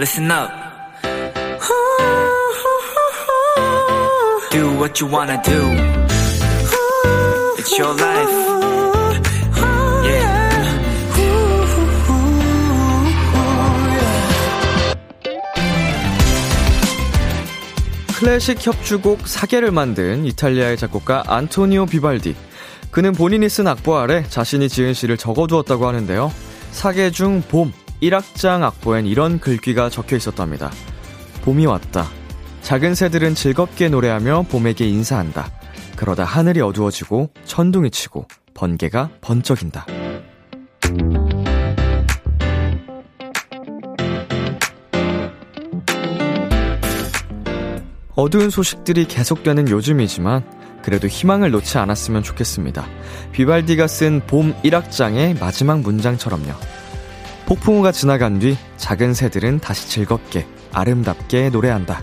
[0.00, 0.50] listen up.
[4.50, 5.60] Do what you wanna do.
[7.58, 8.30] It's your life.
[10.02, 10.40] Yeah.
[18.18, 22.34] 클래식 협주곡 사계를 만든 이탈리아의 작곡가 안토니오 비발디.
[22.90, 26.32] 그는 본인이 쓴 악보 아래 자신이 지은 시를 적어두었다고 하는데요.
[26.72, 27.72] 사계 중 봄,
[28.02, 30.70] 1악장 악보엔 이런 글귀가 적혀 있었답니다.
[31.42, 32.06] 봄이 왔다.
[32.62, 35.50] 작은 새들은 즐겁게 노래하며 봄에게 인사한다.
[35.96, 39.86] 그러다 하늘이 어두워지고 천둥이 치고 번개가 번쩍인다.
[48.14, 50.44] 어두운 소식들이 계속되는 요즘이지만
[50.82, 52.86] 그래도 희망을 놓지 않았으면 좋겠습니다.
[53.32, 56.79] 비발디가 쓴 봄 1악장의 마지막 문장처럼요.
[57.50, 62.00] 폭풍우가 지나간 뒤 작은 새들은 다시 즐겁게 아름답게 노래한다.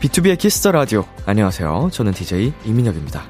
[0.00, 1.04] 비투비의 키스 더 라디오.
[1.26, 1.90] 안녕하세요.
[1.92, 3.22] 저는 DJ 이민혁입니다.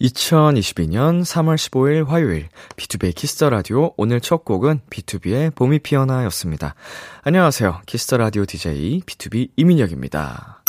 [0.00, 6.74] 2022년 3월 15일 화요일 비투비의 키스 더 라디오 오늘 첫 곡은 비투비의 봄이 피어나였습니다.
[7.22, 7.82] 안녕하세요.
[7.86, 10.64] 키스 더 라디오 DJ 비투비 이민혁입니다.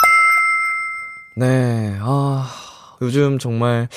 [1.37, 1.97] 네.
[2.01, 2.51] 아,
[3.01, 3.89] 요즘 정말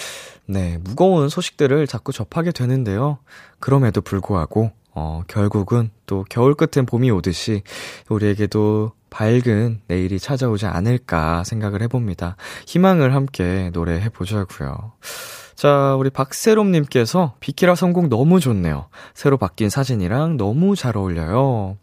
[0.52, 3.18] 네, 무거운 소식들을 자꾸 접하게 되는데요.
[3.58, 7.62] 그럼에도 불구하고 어, 결국은 또 겨울 끝엔 봄이 오듯이
[8.10, 12.36] 우리에게도 밝은 내일이 찾아오지 않을까 생각을 해봅니다.
[12.66, 14.92] 희망을 함께 노래해 보자고요.
[15.54, 18.88] 자, 우리 박세롬님께서 비키라 성공 너무 좋네요.
[19.14, 21.78] 새로 바뀐 사진이랑 너무 잘 어울려요.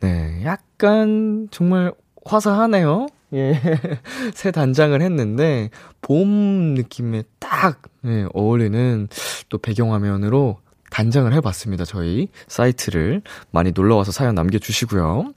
[0.00, 1.92] 네, 약간 정말
[2.24, 3.08] 화사하네요.
[3.34, 3.60] 예.
[4.34, 9.08] 새 단장을 했는데, 봄 느낌에 딱, 예, 어울리는
[9.48, 10.58] 또 배경화면으로
[10.90, 11.84] 단장을 해봤습니다.
[11.84, 15.32] 저희 사이트를 많이 놀러와서 사연 남겨주시고요.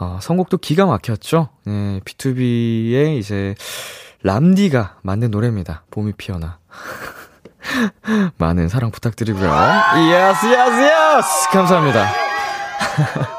[0.00, 1.48] 어, 선곡도 기가 막혔죠?
[1.68, 3.54] 예, 비투비의 이제,
[4.22, 5.84] 람디가 만든 노래입니다.
[5.90, 6.58] 봄이 피어나.
[8.38, 9.44] 많은 사랑 부탁드리고요.
[9.44, 11.50] Yes, yes, yes!
[11.52, 12.08] 감사합니다.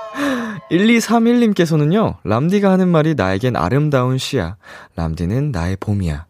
[0.71, 4.57] 1231님께서는요, 람디가 하는 말이 나에겐 아름다운 시야.
[4.95, 6.25] 람디는 나의 봄이야.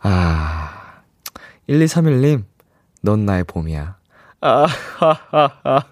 [0.00, 1.02] 아,
[1.68, 2.44] 1231님,
[3.02, 3.96] 넌 나의 봄이야.
[4.40, 4.66] 아,
[4.98, 5.84] 하하하.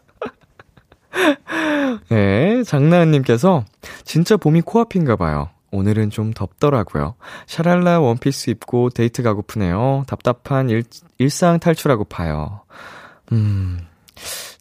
[2.11, 3.65] 네, 장나은님께서
[4.05, 5.51] 진짜 봄이 코앞인가 봐요.
[5.71, 7.15] 오늘은 좀 덥더라고요.
[7.47, 10.05] 샤랄라 원피스 입고 데이트 가고프네요.
[10.07, 10.85] 답답한 일,
[11.19, 12.63] 일상 탈출하고 파요.
[13.33, 13.79] 음,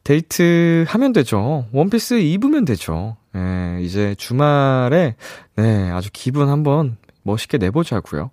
[0.08, 1.66] 데이트 하면 되죠.
[1.74, 3.18] 원피스 입으면 되죠.
[3.36, 5.18] 예, 이제 주말에,
[5.58, 8.32] 네, 아주 기분 한번 멋있게 내보자고요.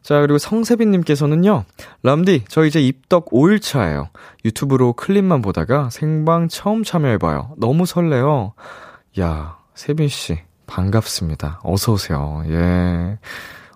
[0.00, 1.64] 자, 그리고 성세빈님께서는요,
[2.04, 4.10] 람디, 저 이제 입덕 5일차예요.
[4.44, 7.54] 유튜브로 클립만 보다가 생방 처음 참여해봐요.
[7.56, 8.52] 너무 설레요.
[9.18, 11.62] 야, 세빈씨, 반갑습니다.
[11.64, 12.44] 어서오세요.
[12.46, 13.18] 예.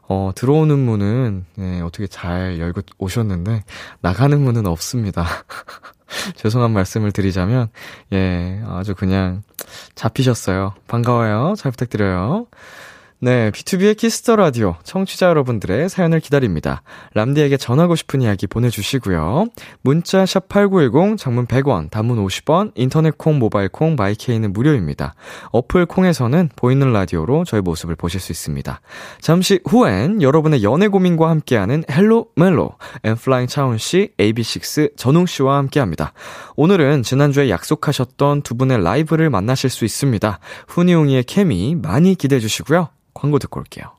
[0.08, 3.64] 어, 들어오는 문은, 예, 어떻게 잘 열고 오셨는데,
[4.00, 5.26] 나가는 문은 없습니다.
[6.36, 7.68] 죄송한 말씀을 드리자면,
[8.12, 9.42] 예, 아주 그냥
[9.94, 10.74] 잡히셨어요.
[10.88, 11.54] 반가워요.
[11.56, 12.46] 잘 부탁드려요.
[13.24, 16.82] 네, 비투비의 키스 더 라디오 청취자 여러분들의 사연을 기다립니다.
[17.14, 19.46] 람디에게 전하고 싶은 이야기 보내주시고요.
[19.82, 25.14] 문자 샵 #8910 장문 100원, 단문 50원, 인터넷 콩, 모바일 콩, 마이케이는 무료입니다.
[25.52, 28.80] 어플 콩에서는 보이는 라디오로 저희 모습을 보실 수 있습니다.
[29.20, 32.72] 잠시 후엔 여러분의 연애 고민과 함께하는 헬로 멜로
[33.04, 36.12] 엔플라잉 차훈 씨, AB6IX 전웅 씨와 함께합니다.
[36.56, 40.40] 오늘은 지난주에 약속하셨던 두 분의 라이브를 만나실 수 있습니다.
[40.66, 42.88] 훈이웅이의 케미 많이 기대해 주시고요.
[43.22, 43.92] 광고 듣고 올게요.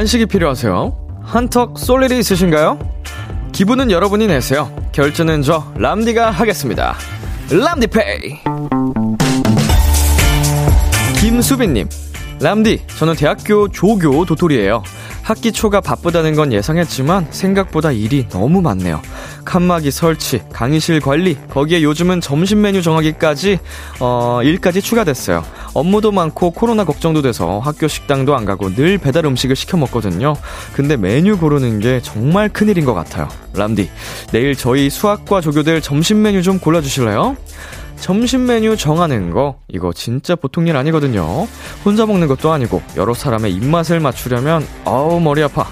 [0.00, 1.20] 간식이 필요하세요?
[1.22, 2.78] 한턱 쏠 일이 있으신가요?
[3.52, 4.74] 기분은 여러분이 내세요.
[4.92, 6.94] 결제는 저 람디가 하겠습니다.
[7.50, 8.40] 람디페이.
[11.20, 11.86] 김수빈님,
[12.40, 14.82] 람디, 저는 대학교 조교 도토리예요.
[15.22, 19.02] 학기 초가 바쁘다는 건 예상했지만 생각보다 일이 너무 많네요.
[19.44, 23.58] 칸막이 설치, 강의실 관리, 거기에 요즘은 점심 메뉴 정하기까지,
[24.00, 25.44] 어, 일까지 추가됐어요.
[25.74, 30.34] 업무도 많고 코로나 걱정도 돼서 학교 식당도 안 가고 늘 배달 음식을 시켜 먹거든요.
[30.72, 33.28] 근데 메뉴 고르는 게 정말 큰일인 것 같아요.
[33.54, 33.90] 람디,
[34.32, 37.36] 내일 저희 수학과 조교들 점심 메뉴 좀 골라주실래요?
[38.00, 41.46] 점심 메뉴 정하는 거, 이거 진짜 보통 일 아니거든요.
[41.84, 45.66] 혼자 먹는 것도 아니고, 여러 사람의 입맛을 맞추려면, 어우, 머리 아파.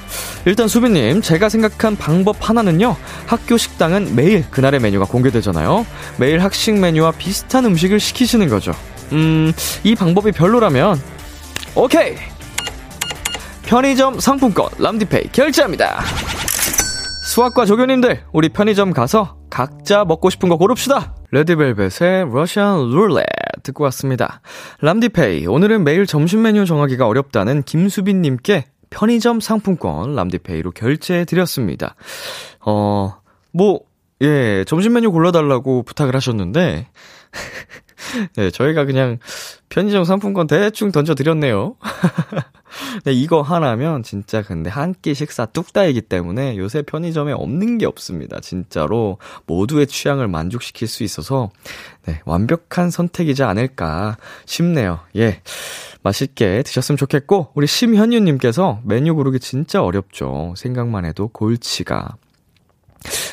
[0.44, 2.96] 일단 수빈님, 제가 생각한 방법 하나는요,
[3.26, 5.86] 학교 식당은 매일 그날의 메뉴가 공개되잖아요.
[6.18, 8.72] 매일 학식 메뉴와 비슷한 음식을 시키시는 거죠.
[9.12, 9.52] 음,
[9.84, 10.99] 이 방법이 별로라면,
[11.75, 12.14] 오케이!
[13.62, 16.00] 편의점 상품권, 람디페이 결제합니다.
[17.26, 21.14] 수학과 조교님들, 우리 편의점 가서 각자 먹고 싶은 거 고릅시다.
[21.31, 23.26] 레드벨벳의 러시안 룰렛
[23.62, 24.40] 듣고 왔습니다.
[24.81, 31.94] 람디페이, 오늘은 매일 점심 메뉴 정하기가 어렵다는 김수빈님께 편의점 상품권 람디페이로 결제해드렸습니다.
[32.64, 33.19] 어,
[33.52, 33.81] 뭐,
[34.22, 36.88] 예, 점심 메뉴 골라달라고 부탁을 하셨는데,
[38.36, 39.18] 네, 저희가 그냥
[39.68, 41.76] 편의점 상품권 대충 던져드렸네요.
[43.04, 48.40] 네, 이거 하나면 진짜 근데 한 끼 식사 뚝딱이기 때문에 요새 편의점에 없는 게 없습니다.
[48.40, 51.50] 진짜로 모두의 취향을 만족시킬 수 있어서
[52.06, 54.16] 네, 완벽한 선택이지 않을까
[54.46, 55.00] 싶네요.
[55.16, 55.40] 예.
[56.02, 60.54] 맛있게 드셨으면 좋겠고 우리 심현유 님께서 메뉴 고르기 진짜 어렵죠.
[60.56, 62.16] 생각만 해도 골치가.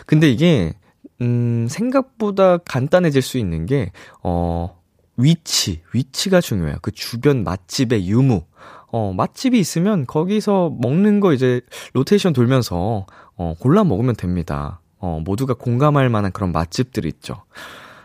[0.05, 0.73] 근데 이게
[1.21, 3.91] 음, 생각보다 간단해질 수 있는 게,
[4.23, 4.81] 어,
[5.17, 6.77] 위치, 위치가 중요해요.
[6.81, 8.43] 그 주변 맛집의 유무.
[8.91, 11.61] 어, 맛집이 있으면 거기서 먹는 거 이제
[11.93, 14.81] 로테이션 돌면서, 어, 골라 먹으면 됩니다.
[14.99, 17.43] 어, 모두가 공감할 만한 그런 맛집들이 있죠.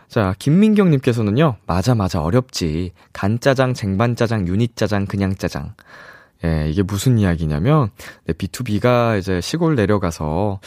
[0.07, 2.91] 자, 김민경님께서는요, 맞아, 맞아, 어렵지.
[3.13, 5.73] 간짜장, 쟁반짜장, 유니짜장, 그냥짜장.
[6.43, 7.91] 예, 이게 무슨 이야기냐면,
[8.25, 10.59] 네, B2B가 이제 시골 내려가서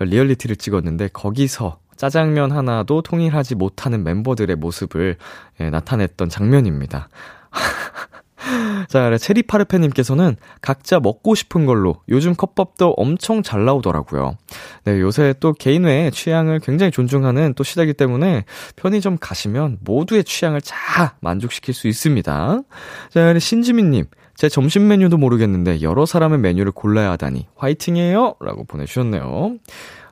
[0.00, 5.16] 리얼리티를 찍었는데, 거기서 짜장면 하나도 통일하지 못하는 멤버들의 모습을
[5.60, 7.08] 예, 나타냈던 장면입니다.
[8.88, 14.36] 자, 체리파르페님께서는 각자 먹고 싶은 걸로 요즘 컵밥도 엄청 잘 나오더라고요.
[14.84, 18.44] 네, 요새 또 개인의 취향을 굉장히 존중하는 또 시대이기 때문에
[18.76, 22.62] 편의점 가시면 모두의 취향을 다 만족시킬 수 있습니다.
[23.10, 24.06] 자, 신지민님.
[24.36, 28.34] 제 점심 메뉴도 모르겠는데 여러 사람의 메뉴를 골라야 하다니 화이팅이에요!
[28.40, 29.56] 라고 보내주셨네요.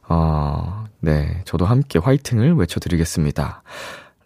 [0.08, 1.42] 어, 네.
[1.44, 3.62] 저도 함께 화이팅을 외쳐드리겠습니다.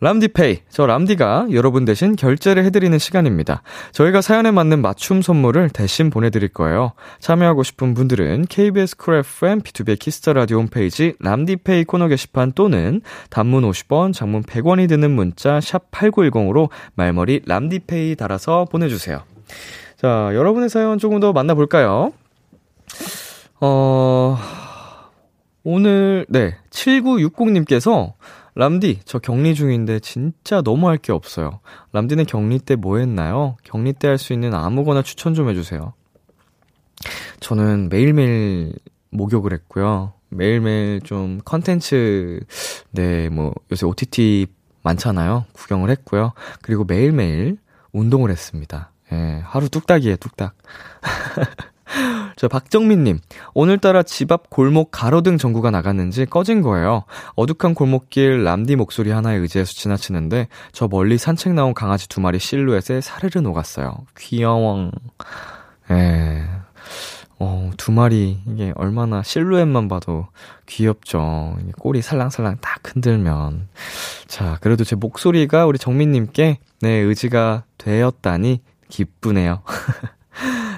[0.01, 0.61] 람디페이.
[0.69, 3.63] 저 람디가 여러분 대신 결제를 해드리는 시간입니다.
[3.91, 6.93] 저희가 사연에 맞는 맞춤 선물을 대신 보내드릴 거예요.
[7.19, 13.01] 참여하고 싶은 분들은 KBS 쿨 FM 비투비 키스 더 라디오 홈페이지 람디페이 코너 게시판 또는
[13.31, 19.23] 단문 50원, 장문 100원이 드는 문자 샵 8910으로 말머리 람디페이 달아서 보내주세요.
[19.97, 22.13] 자, 여러분의 사연 조금 더 만나볼까요?
[23.61, 24.39] 어,
[25.64, 28.14] 오늘, 네, 7960님께서,
[28.55, 31.60] 람디, 저 격리 중인데 진짜 너무 할 게 없어요.
[31.93, 33.56] 람디는 격리 때 뭐 했나요?
[33.62, 35.93] 격리 때 할 수 있는 아무거나 추천 좀 해주세요.
[37.40, 38.72] 저는 매일매일
[39.10, 40.12] 목욕을 했고요.
[40.31, 42.40] 매일매일 좀 컨텐츠,
[42.90, 44.46] 네, 뭐, 요새 OTT
[44.82, 45.44] 많잖아요.
[45.52, 46.32] 구경을 했고요.
[46.62, 47.58] 그리고 매일매일
[47.93, 48.90] 운동을 했습니다.
[49.12, 50.55] 예, 하루 뚝딱이에요, 뚝딱.
[52.38, 53.19] 저 박정민님,
[53.52, 57.03] 오늘따라 집 앞 골목 가로등 전구가 나갔는지 꺼진 거예요.
[57.34, 63.01] 어둑한 골목길 람디 목소리 하나에 의지해서 지나치는데 저 멀리 산책 나온 강아지 두 마리 실루엣에
[63.01, 64.06] 사르르 녹았어요.
[64.17, 64.93] 귀여워.
[65.91, 66.44] 예.
[67.41, 70.29] 어, 두 마리, 이게 얼마나 실루엣만 봐도
[70.67, 71.56] 귀엽죠.
[71.79, 73.69] 꼬리 살랑살랑 딱 흔들면.
[74.29, 79.63] 자, 그래도 제 목소리가 우리 정민님께, 네, 의지가 되었다니 기쁘네요.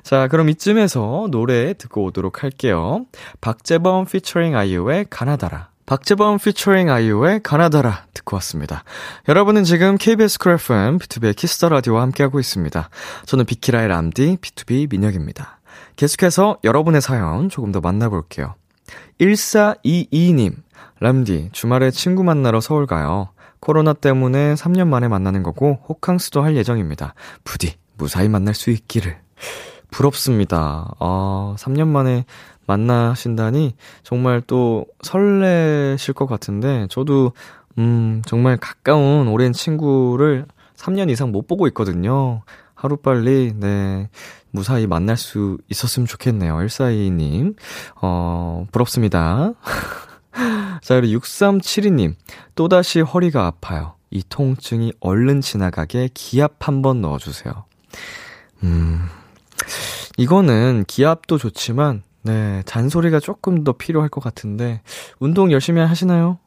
[0.03, 3.07] 자, 그럼 이쯤에서 노래 듣고 오도록 할게요.
[3.41, 5.69] 박재범 피처링 아이유의 가나다라.
[5.87, 8.85] 박재범 피처링 아이유의 가나다라 듣고 왔습니다.
[9.29, 12.89] 여러분은 지금 KBS 쿨 FM 비투비의 키스 더 라디오와 함께하고 있습니다.
[13.27, 15.59] 저는 비키라의 람디 B2B 민혁입니다.
[15.97, 18.55] 계속해서 여러분의 사연 조금 더 만나볼게요.
[19.21, 20.55] 1422님,
[21.01, 23.31] 람디, 주말에 친구 만나러 서울 가요.
[23.59, 27.15] 코로나 때문에 3년 만에 만나는 거고 호캉스도 할 예정입니다.
[27.45, 29.19] 부디 무사히 만날 수 있기를.
[29.91, 30.95] 부럽습니다.
[30.99, 32.25] 아, 3년 만에
[32.67, 37.33] 만나신다니 정말 또 설레실 것 같은데 저도
[37.79, 42.43] 음, 정말 가까운 오랜 친구를 3년 이상 못 보고 있거든요.
[42.75, 44.09] 하루빨리, 네,
[44.51, 46.57] 무사히 만날 수 있었으면 좋겠네요.
[46.57, 47.55] 1422님.
[48.01, 49.53] 어, 부럽습니다.
[50.83, 52.15] 자, 그리고 6372님.
[52.55, 53.95] 또다시 허리가 아파요.
[54.11, 57.65] 이 통증이 얼른 지나가게 기압 한번 넣어주세요.
[58.63, 59.09] 음,
[60.17, 64.83] 이거는 기압도 좋지만, 네, 잔소리가 조금 더 필요할 것 같은데,
[65.19, 66.39] 운동 열심히 하시나요?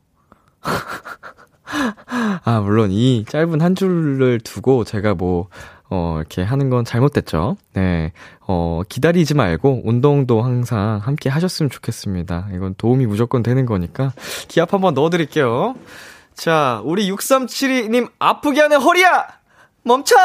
[2.43, 5.47] 아, 물론 이 짧은 한 줄을 두고 제가 뭐,
[5.89, 7.55] 어, 이렇게 하는 건 잘못됐죠.
[7.73, 8.13] 네.
[8.47, 12.49] 어, 기다리지 말고 운동도 항상 함께 하셨으면 좋겠습니다.
[12.53, 14.11] 이건 도움이 무조건 되는 거니까
[14.47, 15.75] 기합 한번 넣어 드릴게요.
[16.33, 19.27] 자, 우리 6372님 아프게 하는 허리야!
[19.83, 20.15] 멈춰!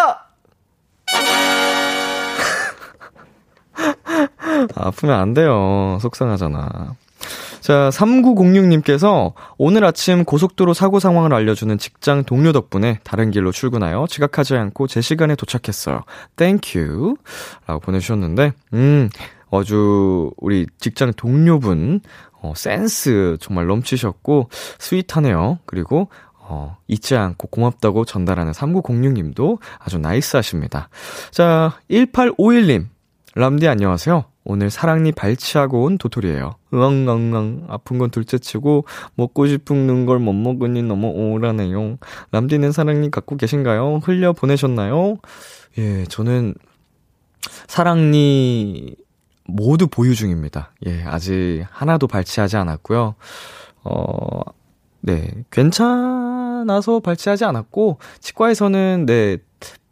[4.75, 5.99] 아프면 안 돼요.
[6.01, 6.97] 속상하잖아.
[7.61, 14.57] 자, 3906님께서 오늘 아침 고속도로 사고 상황을 알려주는 직장 동료 덕분에 다른 길로 출근하여 지각하지
[14.57, 16.03] 않고 제 시간에 도착했어요.
[16.37, 17.17] Thank you.
[17.67, 19.11] 라고 보내주셨는데, 음,
[19.51, 22.01] 아주 우리 직장 동료분,
[22.41, 25.59] 어, 센스 정말 넘치셨고, sweet하네요.
[25.67, 26.09] 그리고,
[26.39, 30.89] 어, 잊지 않고 고맙다고 전달하는 3906님도 아주 nice 하십니다.
[31.31, 32.87] 자, 1851님.
[33.39, 34.25] 람디 안녕하세요.
[34.43, 36.57] 오늘 사랑니 발치하고 온 도토리예요.
[36.75, 41.99] 으엉엉엉 아픈 건 둘째치고 먹고 싶은 걸 못 먹으니 너무 우울하네요.
[42.33, 44.01] 람디는 사랑니 갖고 계신가요?
[44.03, 45.19] 흘려 보내셨나요?
[45.79, 46.57] 예, 저는
[47.69, 48.97] 사랑니
[49.45, 50.73] 모두 보유 중입니다.
[50.87, 53.15] 예, 아직 하나도 발치하지 않았고요.
[53.85, 54.41] 어,
[55.01, 59.37] 네, 괜찮아서 발치하지 않았고 치과에서는 네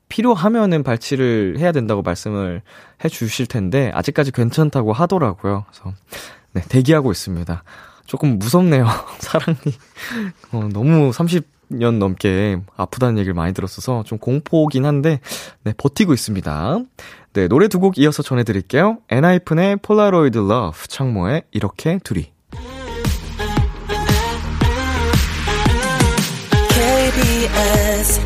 [0.08, 2.62] 필요하면은 발치를 해야 된다고 말씀을
[3.04, 5.64] 해 주실 텐데, 아직까지 괜찮다고 하더라고요.
[5.70, 5.94] 그래서,
[6.52, 7.62] 네, 대기하고 있습니다.
[8.06, 8.86] 조금 무섭네요.
[9.18, 9.58] 사랑이.
[10.52, 15.20] 어, 너무 30년 넘게 아프다는 얘기를 많이 들었어서 좀 공포긴 한데,
[15.64, 16.78] 네, 버티고 있습니다.
[17.34, 18.98] 네, 노래 두 곡 이어서 전해 드릴게요.
[19.10, 22.32] 엔하이픈의 Polaroid Love, 창모의 이렇게 둘이.
[26.76, 28.25] KBS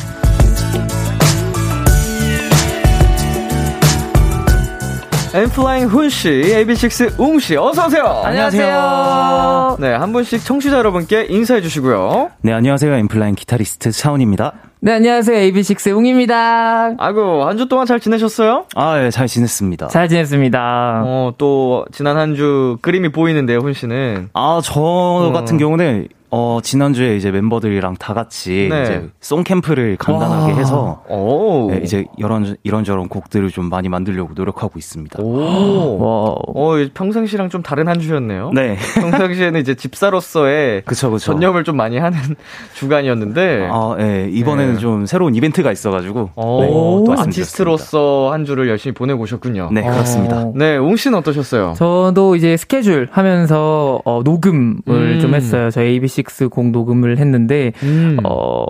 [5.33, 8.03] 엠플라잉 훈씨, AB6 웅씨, 어서오세요!
[8.25, 9.77] 안녕하세요.
[9.79, 12.31] 네, 한 분씩 청취자 여러분께 인사해주시고요.
[12.41, 15.37] 네 안녕하세요 엠플라잉 기타리스트 차훈입니다 네, 안녕하세요.
[15.53, 16.95] AB6 웅입니다.
[16.97, 18.65] 아이고, 한 주 동안 잘 지내셨어요?
[18.75, 21.03] 아예잘 지냈습니다 잘 지냈습니다.
[21.05, 24.29] 어, 또, 지난 한 주 그림이 보이는데요, 훈씨는.
[24.33, 28.83] 아 저 같은 경우는 어 지난주에 이제 멤버들이랑 다 같이 네.
[28.83, 30.57] 이제 송 캠프를 간단하게 와.
[30.57, 31.69] 해서 오.
[31.69, 35.97] 네, 이제 이런 이런저런 곡들을 좀 많이 만들려고 노력하고 있습니다 오.
[35.99, 36.35] 와.
[36.55, 38.51] 어, 평상시랑 좀 다른 한 주였네요.
[38.53, 42.17] 네 평상시에는 이제 집사로서의 그쵸 그쵸 전념을 좀 많이 하는
[42.75, 44.29] 주간이었는데, 아, 예.
[44.31, 44.79] 이번에는 네.
[44.79, 46.31] 좀 새로운 이벤트가 있어가지고.
[46.35, 47.21] 어, 네.
[47.21, 49.69] 아티스트로서 한 주를 열심히 보내고 오셨군요.
[49.71, 50.37] 네, 그렇습니다.
[50.43, 50.53] 어.
[50.55, 51.73] 네, 웅 씨는 어떠셨어요?
[51.77, 55.19] 저도 이제 스케줄 하면서 어, 녹음을 음.
[55.21, 55.69] 좀 했어요.
[55.71, 58.17] 저희 AB6 곡 녹음을 했는데 음.
[58.23, 58.65] 어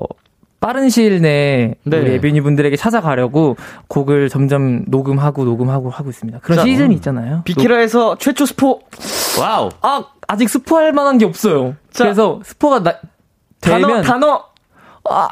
[0.60, 1.98] 빠른 시일 내에 네.
[1.98, 6.40] 우리 에비니 분들에게 찾아가려고 곡을 점점 녹음하고 녹음하고 하고 있습니다.
[6.40, 7.42] 그런 자, 시즌이 있잖아요.
[7.46, 8.82] 비키라에서 최초 스포
[9.40, 9.70] wow!
[9.82, 11.76] 아 아직 스포할 만한 게 없어요.
[11.90, 12.96] 자, 그래서 스포가 나,
[13.60, 14.44] 단어 되면 단어
[15.10, 15.30] 아,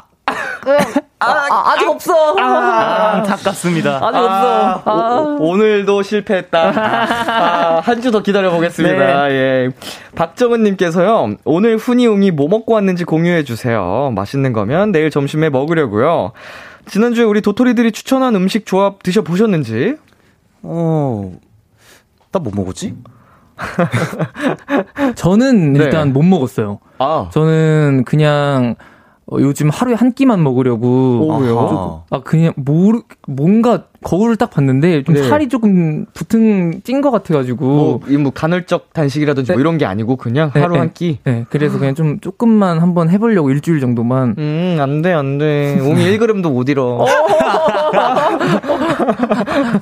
[1.78, 2.36] 직 없어.
[2.38, 3.96] 아, 안타깝습니다.
[4.02, 4.82] 아직 없어.
[4.84, 5.36] 아.
[5.38, 6.72] 오, 늘도 실패했다.
[6.76, 9.28] 아, 한주 더 기다려 보겠습니다.
[9.28, 9.34] 네.
[9.34, 9.68] 예.
[10.14, 11.36] 박정은님께서요.
[11.44, 14.12] 오늘 훈이웅이 뭐 먹고 왔는지 공유해 주세요.
[14.14, 16.32] 맛있는 거면 내일 점심에 먹으려고요.
[16.86, 19.96] 지난주에 우리 도토리들이 추천한 음식 조합 드셔 보셨는지?
[20.62, 21.32] 어,
[22.32, 22.94] 나 뭐 먹었지?
[25.16, 25.84] 저는 네.
[25.84, 26.78] 일단 못 먹었어요.
[26.98, 28.74] 아, 저는 그냥 어,
[29.38, 30.86] 요즘 하루에 한 끼만 먹으려고.
[31.20, 32.04] 오, 왜요?
[32.10, 35.22] 아 그냥 모르 뭔가 거울을 딱 봤는데 좀 네.
[35.28, 39.60] 살이 조금 붙은 찐 것 같아가지고 뭐, 이뭐 간헐적 단식이라든지 뭐 네.
[39.60, 40.78] 이런 게 아니고 그냥 네, 하루 네.
[40.80, 41.18] 한 끼.
[41.24, 45.78] 네 그래서 그냥 좀 조금만 한번 해보려고 일주일 정도만 음, 안 돼, 안 돼.
[45.80, 47.06] 웅이 1g도 못 잃어.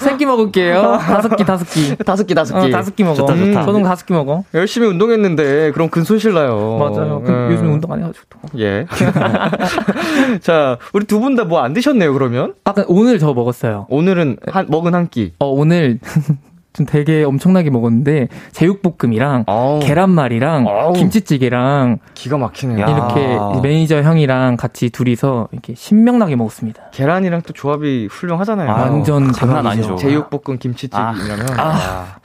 [0.01, 2.71] 세끼 먹을게요 다섯 끼 다섯 끼 다섯 끼, 다섯 어, 끼.
[2.71, 3.65] 다섯 끼 먹어 좋다, 좋다.
[3.65, 6.77] 저는 다섯 끼 먹어 열심히 운동했는데, 그럼 근손실 나요.
[6.79, 7.49] 맞아요 그 음.
[7.53, 8.39] 요즘 운동 안 해가지고 또.
[8.59, 8.87] 예.
[10.41, 12.55] 자, 우리 두 분 다 뭐 안 드셨네요, 그러면?
[12.65, 15.35] 아까 오늘 저 먹었어요 오늘 은 한, 먹은 한 끼.
[15.41, 15.99] 어 오늘
[16.75, 20.93] 좀 되게 엄청나게 먹었는데 제육볶음이랑 어우, 계란말이랑 어우.
[20.93, 22.79] 김치찌개랑 기가 막히네요.
[22.81, 22.87] 야.
[22.89, 23.59] 이렇게 아.
[23.61, 26.91] 매니저 형이랑 같이 둘이서 이렇게 신명나게 먹었습니다.
[26.93, 28.71] 계란이랑 또 조합이 훌륭하잖아요.
[28.71, 29.67] 아, 완전 장난.
[29.67, 29.97] 아니죠.
[29.97, 32.17] 제육볶음 김치찌개라면 아,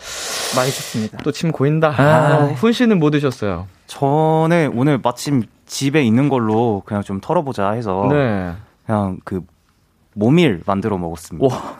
[0.56, 1.18] 맛있었습니다.
[1.24, 1.94] 또 침 고인다.
[1.98, 2.04] 아.
[2.04, 3.66] 아, 훈 씨는 뭐 드셨어요?
[3.88, 8.52] 저는 오늘 마침 집에 있는 걸로 그냥 좀 털어보자 해서 네.
[8.86, 9.42] 그냥 그
[10.16, 11.48] 모밀 만들어 먹었습니다.
[11.56, 11.76] 와,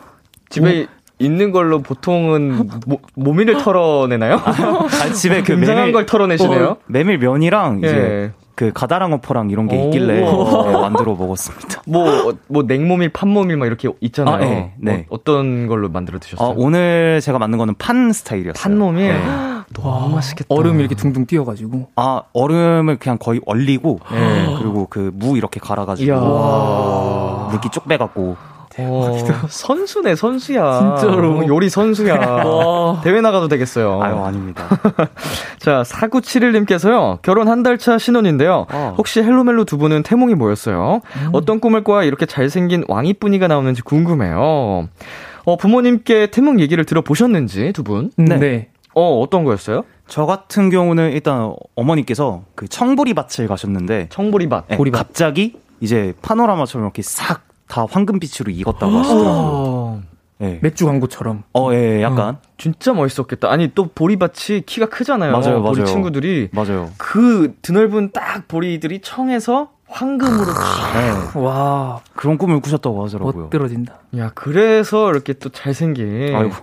[0.50, 0.86] 집에
[1.18, 4.40] 있는 걸로 보통은 모, 모밀을 털어내나요?
[4.44, 6.64] 아, 집에 그 굉장한 메밀 걸 털어내시네요.
[6.64, 8.32] 어, 메밀 면이랑 이제 예.
[8.56, 9.84] 그 가다랑어포랑 이런 게 오.
[9.86, 11.82] 있길래 네, 만들어 먹었습니다.
[11.86, 14.34] 뭐, 어, 뭐 냉모밀, 판모밀 막 이렇게 있잖아요.
[14.34, 14.92] 아, 네, 네.
[15.08, 16.48] 뭐 어떤 걸로 만들어 드셨어요?
[16.50, 18.62] 어, 오늘 제가 만든 거는 판 스타일이었어요.
[18.62, 19.08] 판모밀.
[19.08, 19.20] 네.
[19.74, 20.46] 너무 맛있겠다.
[20.54, 21.88] 얼음 이렇게 둥둥 띄어가지고.
[21.96, 24.54] 아 얼음을 그냥 거의 얼리고 네.
[24.58, 25.58] 그리고 그 무 이렇게.
[25.58, 26.12] 갈아가지고
[27.54, 28.36] 물기 쭉 빼갖고
[28.76, 29.16] 어,
[29.48, 30.96] 선수네, 선수야.
[30.98, 31.38] 진짜로.
[31.38, 32.42] 어, 요리 선수야.
[33.04, 34.02] 대회 나가도 되겠어요.
[34.02, 34.64] 아유 아닙니다.
[35.60, 38.66] 자, 4971님께서요, 결혼 한 달 차 신혼인데요.
[38.72, 38.94] 어.
[38.98, 41.00] 혹시 헬로멜로 두 분은 태몽이 뭐였어요?
[41.32, 44.88] 어떤 꿈을 꿔야 이렇게 잘생긴 왕이뿐이가 나오는지 궁금해요.
[45.46, 48.10] 어, 부모님께 태몽 얘기를 들어보셨는지, 두 분?
[48.16, 48.36] 네.
[48.38, 48.68] 네.
[48.94, 49.84] 어, 어떤 거였어요?
[50.08, 54.64] 저 같은 경우는 일단 어머니께서 그 청보리밭을 가셨는데 청보리밭.
[54.68, 54.98] 네, 보리밭.
[55.08, 59.32] 갑자기 이제 파노라마처럼 이렇게 싹 다 황금빛으로 익었다고 하시더라고요.
[59.32, 60.02] 어,
[60.42, 60.58] 예.
[60.62, 61.44] 맥주 광고처럼.
[61.54, 63.50] 어, 예, 약간 진짜 멋있었겠다.
[63.50, 65.32] 아니, 또 보리밭이 키가 크잖아요.
[65.32, 65.84] 맞아요, 보리 맞아요.
[65.86, 66.50] 친구들이.
[66.52, 66.90] 맞아요.
[66.98, 71.40] 그 드넓은 딱 보리들이 청에서 황금으로 네.
[71.40, 73.44] 와, 그런 꿈을 꾸셨다고 하더라고요.
[73.44, 73.98] 멋들어진다.
[74.18, 76.34] 야, 그래서 이렇게 또 잘생긴.
[76.34, 76.54] 아이고.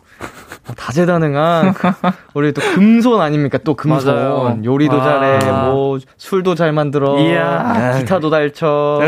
[0.68, 1.74] 어, 다재다능한.
[2.36, 3.58] 우리 또 금손 아닙니까?
[3.63, 4.13] 또 금손.
[4.15, 4.60] 맞아요.
[4.63, 5.03] 요리도 와.
[5.03, 5.51] 잘해.
[5.51, 7.20] 뭐, 술도 잘 만들어.
[7.20, 7.98] 이야.
[8.00, 9.00] 기타도 잘 쳐.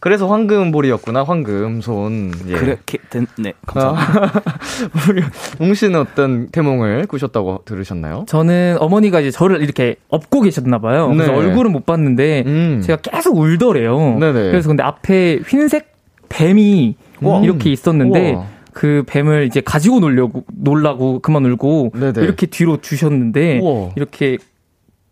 [0.00, 1.22] 그래서 황금볼이었구나.
[1.24, 2.32] 황금손.
[2.48, 2.52] 예.
[2.54, 4.22] 그렇게 된, 네, 감사합니다.
[4.24, 4.42] 아,
[5.10, 5.22] 우리
[5.60, 8.24] 웅 씨는 어떤 태몽을 꾸셨다고 들으셨나요?
[8.26, 11.08] 저는 어머니가 이제 저를 이렇게 업고 계셨나 봐요.
[11.08, 11.38] 그래서 네.
[11.38, 12.82] 얼굴은 못 봤는데 음.
[12.82, 14.18] 제가 계속 울더래요.
[14.18, 14.32] 네네.
[14.50, 15.92] 그래서 근데 앞에 흰색
[16.30, 17.40] 뱀이 우와.
[17.42, 18.46] 이렇게 있었는데 우와.
[18.72, 22.22] 그 뱀을 이제 가지고 놀려고 놀라고 그만 울고 네네.
[22.22, 23.90] 이렇게 뒤로 주셨는데 우와.
[23.96, 24.38] 이렇게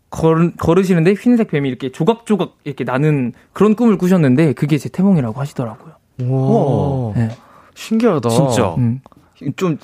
[0.09, 5.93] 걸, 걸으시는데 흰색 뱀이 이렇게 조각조각 이렇게 나는 그런 꿈을 꾸셨는데 그게 제 태몽이라고 하시더라고요.
[6.29, 7.13] 와.
[7.15, 7.29] 네.
[7.75, 8.29] 신기하다.
[8.29, 8.75] 진짜.
[8.77, 8.99] 음.
[9.55, 9.77] 좀,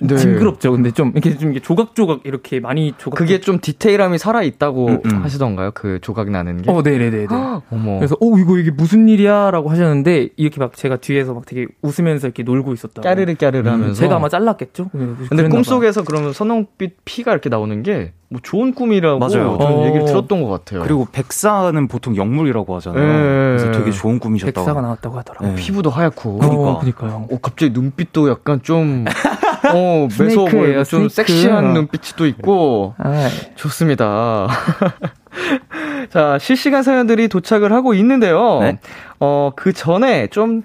[0.00, 0.16] 네.
[0.16, 0.72] 징그럽죠.
[0.72, 3.16] 근데 좀 이렇게 좀 이렇게 조각조각 이렇게 많이 조각.
[3.18, 5.22] 그게 좀 디테일함이 살아 있다고 음, 음.
[5.22, 5.72] 하시던가요?
[5.74, 6.70] 그 조각 나는 게?
[6.70, 7.26] 어, 네네네네.
[7.70, 7.96] 어머.
[7.98, 12.42] 그래서 어 이거 이게 무슨 일이야라고 하셨는데 이렇게 막 제가 뒤에서 막 되게 웃으면서 이렇게
[12.42, 13.02] 놀고 있었다.
[13.02, 13.90] 까르르 까르르 하면서.
[13.90, 14.90] 음, 제가 아마 잘랐겠죠.
[14.92, 19.56] 네, 근데 그랬나 꿈속에서 그러면 선홍빛 피가 이렇게 나오는 게 뭐 좋은 꿈이라고 맞아요.
[19.58, 19.86] 저는 어.
[19.86, 20.82] 얘기를 들었던 것 같아요.
[20.82, 23.02] 그리고 백사는 보통 영물이라고 하잖아요.
[23.02, 23.56] 예.
[23.56, 24.18] 그래서 되게 좋은.
[24.18, 24.64] 꿈이셨다고.
[24.66, 25.50] 백사가 나왔다고 하더라고요.
[25.50, 25.54] 네.
[25.56, 26.38] 피부도 하얗고.
[26.38, 26.62] 그러니까.
[26.62, 27.26] 어, 그니까요.
[27.30, 29.04] 어, 갑자기 눈빛도 약간 좀,
[29.74, 31.32] 어, 매서워 보이고 스네이크예요, 좀 스네이크.
[31.32, 32.94] 섹시한 눈빛이 또 있고.
[32.98, 34.48] 아, 좋습니다.
[36.10, 38.60] 자, 실시간 사연들이 도착을 하고 있는데요.
[38.60, 38.78] 네.
[39.20, 40.62] 어, 그 전에 좀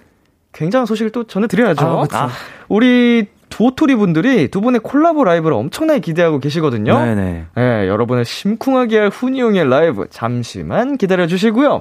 [0.54, 1.86] 굉장한 소식을 또 전해드려야죠.
[1.86, 2.08] 아.
[2.12, 2.30] 아.
[2.70, 6.98] 우리 도토리 분들이 두 분의 콜라보 라이브를 엄청나게 기대하고 계시거든요.
[6.98, 7.46] 네네.
[7.56, 11.80] 네, 여러분을 심쿵하게 할 훈이용의 라이브 잠시만 기다려 주시고요.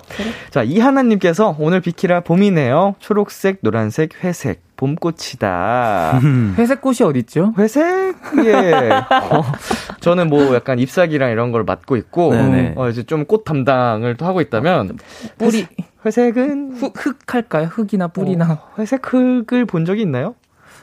[0.51, 2.97] 자, 이하나님께서 오늘 비키라 봄이네요.
[2.99, 6.21] 초록색, 노란색, 회색, 봄꽃이다.
[6.59, 7.55] 회색 꽃이 어디 있죠?
[7.57, 7.83] 회색?
[8.45, 8.91] 예.
[9.31, 9.43] 어,
[10.01, 12.75] 저는 뭐 약간 잎사귀랑 이런 걸 맡고 있고, 네네.
[12.77, 14.99] 어, 이제 좀 꽃 담당을 또 하고 있다면,
[15.39, 15.67] 뿌리
[16.05, 17.69] 회색은 흙, 흙 할까요?
[17.71, 18.53] 흙이나 뿌리나.
[18.53, 20.35] 어, 회색 흙을 본 적이 있나요?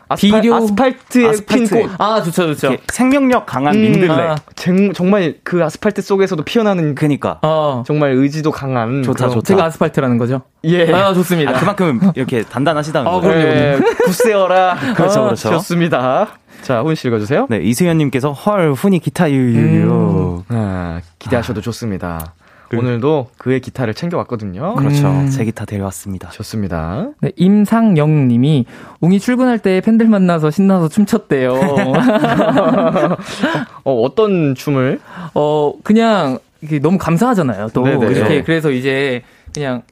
[0.09, 1.69] 아스팔, 비료- 아스팔트에 아스팔트.
[1.75, 1.91] 핀 꽃.
[1.99, 2.75] 아 좋죠 좋죠.
[2.91, 4.09] 생명력 강한 음, 민들레.
[4.11, 4.35] 아.
[4.55, 7.39] 정, 정말 그 아스팔트 속에서도 피어나는 그 그니까.
[7.43, 7.83] 어.
[7.87, 9.45] 정말 의지도 강한 좋다, 그런- 좋다.
[9.47, 10.41] 제가 아스팔트라는 거죠.
[10.65, 10.91] 예.
[10.93, 11.51] 아 좋습니다.
[11.51, 13.21] 아, 그만큼 이렇게 단단하시다는 아, 거예요.
[13.31, 13.55] 그럼요.
[13.55, 14.75] 예, 굳세어라.
[14.97, 15.49] 그렇죠, 아, 그렇죠.
[15.51, 16.27] 좋습니다.
[16.63, 17.47] 자, 훈씨 읽어주세요.
[17.49, 20.43] 네, 이승현님께서 헐 훈이 기타 유유유.
[20.49, 22.33] 아, 기대하셔도 좋습니다.
[22.77, 24.75] 오늘도 그의 기타를 챙겨왔거든요.
[24.75, 25.07] 그렇죠.
[25.07, 25.29] 음.
[25.29, 26.29] 제 기타 데려왔습니다.
[26.29, 27.09] 좋습니다.
[27.21, 28.65] 네, 임상영 님이
[29.01, 31.53] 웅이 출근할 때 팬들 만나서 신나서 춤췄대요.
[33.83, 34.99] 어, 어떤 춤을?
[35.33, 36.39] 어 그냥
[36.81, 37.69] 너무 감사하잖아요.
[37.73, 38.07] 또 네네.
[38.07, 39.21] 이렇게 그래서 이제
[39.53, 39.83] 그냥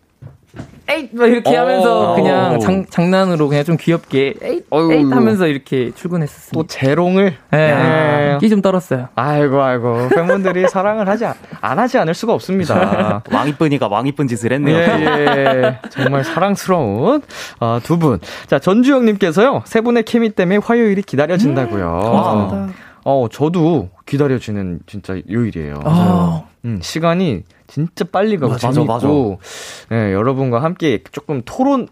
[0.89, 2.15] 에잇 막 이렇게 하면서 오.
[2.15, 4.93] 그냥 장, 장난으로 그냥 좀 귀엽게 에잇 어이구.
[4.93, 6.67] 에잇 하면서 이렇게 또 출근했었습니다.
[6.73, 7.33] 재롱을?
[7.51, 8.37] 네, 야.
[8.37, 9.09] 끼좀 떨었어요.
[9.15, 10.09] 아이고, 아이고.
[10.09, 13.21] 팬분들이 사랑을 하지, 않, 안 하지 않을 수가 없습니다.
[13.31, 14.77] 왕이쁜이가 왕이쁜 짓을 예, 했네요.
[14.77, 15.79] 예.
[15.89, 17.21] 정말 사랑스러운
[17.59, 18.19] 아, 두 분.
[18.47, 21.99] 자, 전주영님께서요, 세 분의 케미 때문에 화요일이 기다려진다고요.
[22.01, 22.86] 감사합니다.
[23.09, 25.75] 어, 저도 기다려지는 진짜 요일이에요.
[25.85, 29.95] 아, 음, 시간이 진짜 빨리 가고 맞아, 재밌고, 맞아.
[29.95, 31.87] 예, 여러분과 함께 조금 토론,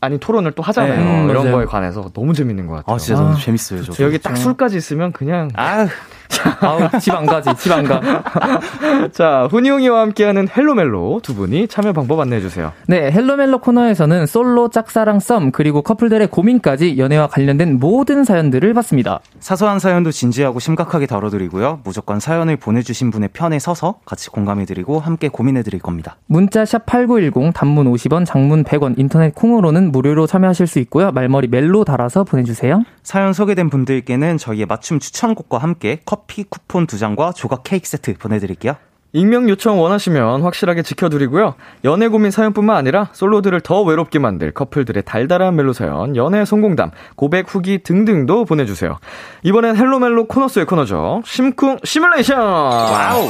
[0.00, 1.02] 아닌 토론을 또 하잖아요.
[1.02, 1.56] 네, 이런 맞아요.
[1.56, 2.94] 거에 관해서 너무 재밌는 것 같아요.
[2.94, 4.04] 아, 진짜 너무 재밌어요, 저.
[4.04, 5.88] 여기 딱 술까지 있으면 그냥 아,
[6.60, 8.00] 아우, 집 안 가지, 집 안 가.
[9.12, 12.72] 자 훈이웅이와 함께하는 헬로멜로 두 분이 참여 방법 안내해 주세요.
[12.86, 19.20] 네, 헬로멜로 코너에서는 솔로, 짝사랑, 썸, 그리고 커플들의 고민까지 연애와 관련된 모든 사연들을 받습니다.
[19.40, 21.80] 사소한 사연도 진지하고 심각하게 다뤄드리고요.
[21.84, 26.16] 무조건 사연을 보내주신 분의 편에 서서 같이 공감해드리고 함께 고민해드릴 겁니다.
[26.26, 31.10] 문자 샵 8910, 단문 50원, 장문 100원, 인터넷 콩으로는 무료로 참여하실 수 있고요.
[31.12, 32.84] 말머리 멜로 달아서 보내주세요.
[33.02, 38.76] 사연 소개된 분들께는 저희의 맞춤 추천곡과 함께 커피 쿠폰 두 장과 조각 케이크 세트 보내드릴게요.
[39.12, 41.54] 익명 요청 원하시면 확실하게 지켜드리고요.
[41.84, 47.52] 연애 고민 사연뿐만 아니라 솔로들을 더 외롭게 만들 커플들의 달달한 멜로 사연, 연애 성공담, 고백
[47.52, 48.98] 후기 등등도 보내주세요.
[49.42, 51.22] 이번엔 헬로멜로 코너 속의 코너죠.
[51.24, 52.38] 심쿵 시뮬레이션!
[52.38, 53.26] wow!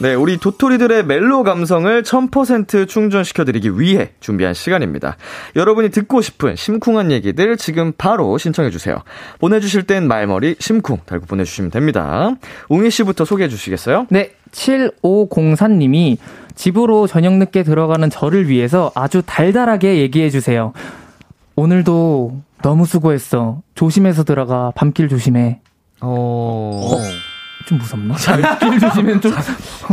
[0.00, 5.16] 네, 우리 도토리들의 멜로 감성을 1000% 충전시켜드리기 위해 준비한 시간입니다.
[5.56, 9.02] 여러분이 듣고 싶은 심쿵한 얘기들 지금 바로 신청해주세요.
[9.40, 12.36] 보내주실 땐 말머리 심쿵 달고 보내주시면 됩니다.
[12.68, 14.06] 웅이 씨부터 소개해 주시겠어요?
[14.10, 16.18] 네, 7504님이
[16.54, 20.74] 집으로 저녁 늦게 들어가는 저를 위해서 아주 달달하게 얘기해주세요.
[21.56, 23.62] 오늘도 너무 수고했어.
[23.74, 24.70] 조심해서 들어가.
[24.76, 25.60] 밤길 조심해.
[26.00, 26.98] 어,
[27.68, 28.14] 좀 무섭나?
[28.14, 29.20] 밤길 조심해.
[29.20, 29.32] 좀.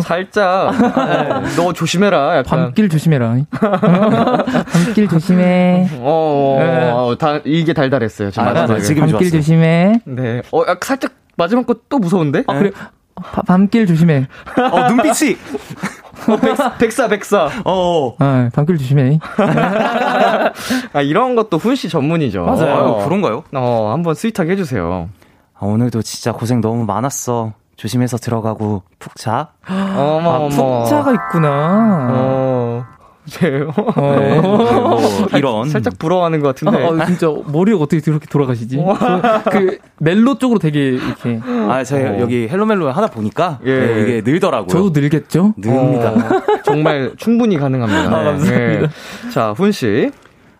[0.01, 2.43] 살짝, 아, 너 조심해라, 약간.
[2.43, 3.35] 밤길 조심해라.
[4.71, 5.89] 밤길 조심해.
[5.99, 8.71] 어, 어, 다, 이게 달달했어요, 지금 아, 마지막에.
[8.71, 8.83] 맞아요.
[8.83, 9.41] 지금 밤길 좋았어요.
[9.41, 9.99] 조심해.
[10.05, 10.41] 네.
[10.51, 12.43] 어, 살짝 마지막 거 또 무서운데?
[12.47, 12.71] 아, 그래.
[13.15, 14.27] 바- 밤길 조심해.
[14.71, 15.35] 어, 눈빛이!
[16.31, 17.49] 어, 백사, 백사, 백사.
[17.65, 19.19] 어, 아, 밤길 조심해.
[19.37, 22.45] 아, 이런 것도 훈씨 전문이죠.
[22.45, 22.73] 맞아요.
[22.75, 23.43] 어, 그런가요?
[23.53, 25.09] 어, 한번 sweet하게 해주세요.
[25.57, 27.53] 아, 오늘도 진짜 고생 너무 많았어.
[27.75, 29.49] 조심해서 들어가고 푹 자.
[29.67, 30.49] 어머, 아, 어머.
[30.83, 32.07] 푹자가 있구나.
[32.11, 32.85] 어,
[33.25, 33.59] 제, 네,
[34.41, 34.99] 뭐
[35.35, 35.69] 이런.
[35.69, 36.85] 살짝 부러워하는 것 같은데.
[37.01, 38.77] 아, 진짜 머리가 어떻게 이렇게 돌아가시지?
[38.77, 42.19] 저, 그 멜로 쪽으로 되게 이렇게 아, 제가 어.
[42.19, 43.79] 여기 헬로멜로 하다 보니까 예.
[43.79, 44.67] 네, 이게 늘더라고요.
[44.67, 45.55] 저도 늘겠죠?
[45.57, 46.11] 늡니다.
[46.11, 48.01] 어, 정말 충분히 가능합니다.
[48.07, 48.57] 아, 감사합니다.
[48.57, 48.87] 네.
[49.33, 50.11] 자, 훈 씨.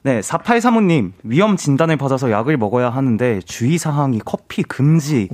[0.03, 5.29] 네, 4835님, 위험 진단을 받아서 약을 먹어야 하는데 주의사항이 커피 금지.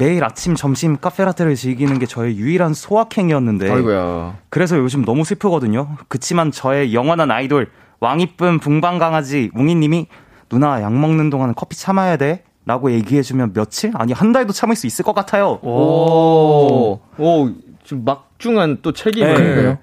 [0.00, 3.70] 매일 아침, 점심 카페라테를 즐기는 게 저의 유일한 소확행이었는데.
[3.70, 4.38] 아이고야.
[4.48, 5.96] 그래서 요즘 너무 슬프거든요.
[6.08, 10.06] 그치만 저의 영원한 아이돌, 왕이쁨 붕방강아지 웅이님이
[10.48, 12.44] 누나 약 먹는 동안 커피 참아야 돼.
[12.64, 13.90] 라고 얘기해주면 며칠?
[13.94, 15.58] 아니, 한 달도 참을 수 있을 것 같아요.
[15.62, 17.50] 오, 오,
[17.84, 19.34] 지금 막중한 또 책임을.
[19.34, 19.78] 그러니까요.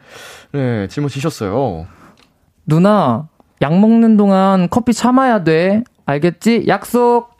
[0.53, 1.85] 네, 짊어지셨어요.
[2.65, 3.27] 누나,
[3.61, 5.83] 약 먹는 동안 커피 참아야 돼.
[6.05, 6.65] 알겠지?
[6.67, 7.36] 약속.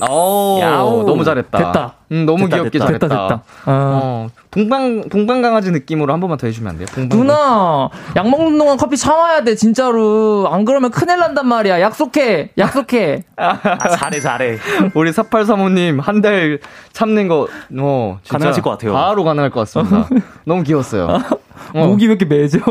[0.00, 1.04] 오, 야오.
[1.04, 1.56] 너무 잘했다.
[1.58, 1.94] 됐다.
[2.10, 2.84] 음, 너무 됐다, 귀엽게 됐다.
[2.86, 3.08] 잘했다.
[3.08, 3.42] 됐다, 됐다.
[3.64, 4.00] 아.
[4.02, 6.86] 어, 동방, 동방 강아지 느낌으로 한 번만 더 해주면 안 돼요?
[6.94, 10.48] 동방 누나, 약 먹는 동안 커피 참아야 돼, 진짜로.
[10.50, 11.80] 안 그러면 큰일 난단 말이야.
[11.80, 12.50] 약속해.
[12.58, 13.22] 약속해.
[13.36, 14.58] 아, 잘해, 잘해.
[14.94, 16.58] 우리 4835님, 한 달
[16.92, 18.92] 참는 거, 어, 가능하실 것 같아요.
[18.94, 20.08] 바로 가능할 것 같습니다.
[20.44, 21.08] 너무 귀여웠어요.
[21.74, 21.86] 어.
[21.86, 22.58] 목이 왜 이렇게 메죠?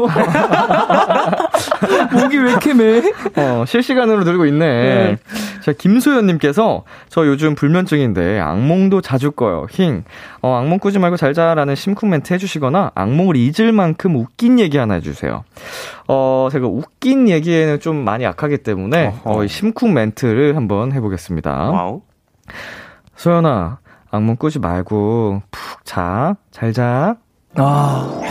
[2.13, 3.01] 목이 왜 이렇게 메?
[3.35, 5.17] 어, 실시간으로 늘고 있네.
[5.63, 9.67] 자, 김소연님께서 저 요즘 불면증인데 악몽도 자주 꿔요.
[9.69, 10.03] 힝.
[10.41, 14.95] 어, 악몽 꾸지 말고 잘 자라는 심쿵 멘트 해주시거나 악몽을 잊을 만큼 웃긴 얘기 하나
[14.95, 15.43] 해주세요.
[16.07, 21.51] 어, 제가 웃긴 얘기에는 좀 많이 약하기 때문에 어, 이 심쿵 멘트를 한번 해보겠습니다.
[21.71, 22.01] wow.
[23.15, 23.79] 소연아,
[24.11, 26.35] 악몽 꾸지 말고 푹 자.
[26.51, 27.15] 잘 자.
[27.55, 28.21] 아,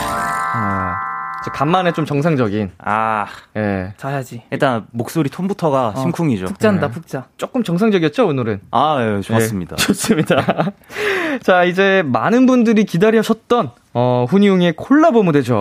[1.51, 2.73] 간만에 좀 정상적인.
[2.79, 3.27] 아,
[3.57, 3.95] 예.
[3.97, 4.43] 자야지.
[4.51, 6.47] 일단 목소리 톤부터가 심쿵이죠.
[6.47, 6.93] 푹 잔다, 네.
[6.93, 7.27] 푹 자.
[7.37, 8.61] 조금 정상적이었죠, 오늘은?
[8.71, 9.77] 아, 예, 좋았습니다.
[9.77, 10.73] 네, 좋습니다.
[11.43, 15.59] 자, 이제 많은 분들이 기다리셨던 어, 훈이용의 콜라보 무대죠.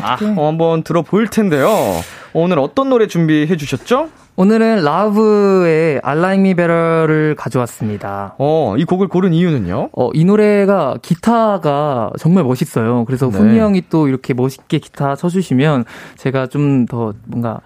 [0.00, 1.68] 아, 어, 한번 들어볼 텐데요.
[1.68, 2.00] 어,
[2.32, 4.08] 오늘 어떤 노래 준비해 주셨죠?
[4.36, 8.34] 오늘은 라브의 Me Better를 가져왔습니다.
[8.38, 9.90] 어, 이 곡을 고른 이유는요?
[9.92, 13.04] 어, 이 노래가 기타가 정말 멋있어요.
[13.04, 13.38] 그래서 네.
[13.38, 15.84] 훈이 형이 또 이렇게 멋있게 기타 쳐주시면
[16.16, 17.60] 제가 좀 더 뭔가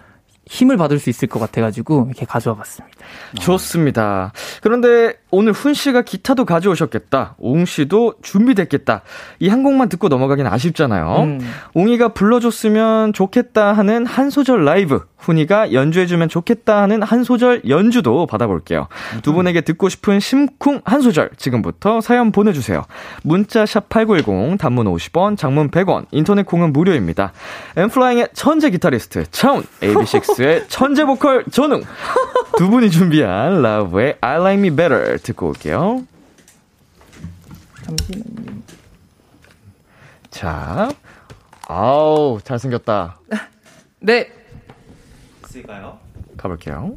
[0.50, 2.96] 힘을 받을 수 있을 것 같아가지고 이렇게 가져와 봤습니다.
[3.38, 4.32] 좋습니다.
[4.62, 7.34] 그런데 오늘 훈 씨가 기타도 가져오셨겠다.
[7.38, 9.02] 옹 씨도 준비됐겠다.
[9.40, 11.22] 이 한 곡만 듣고 넘어가긴 아쉽잖아요.
[11.24, 11.40] 음.
[11.74, 18.88] 옹이가 불러줬으면 좋겠다 하는 한 소절 라이브, 훈이가 연주해주면 좋겠다 하는 한 소절 연주도 받아볼게요.
[19.22, 22.84] 두 분에게 듣고 싶은 심쿵 한 소절 지금부터 사연 보내주세요.
[23.22, 27.32] 문자 샵 #8910 단문 50원, 장문 100원, 인터넷 콩은 무료입니다.
[27.76, 31.82] 엠플라잉의 천재 기타리스트 차운, AB6IX의 천재 보컬 전웅
[32.56, 36.04] 두 분이 준비한 라브의 I Like Me Better 듣고 올게요.
[37.84, 38.58] 잠시만요.
[40.30, 40.88] 자,
[41.66, 43.18] 아우 잘생겼다.
[44.00, 44.37] 네.
[45.58, 45.98] 있을까요?
[46.36, 46.96] 가볼게요.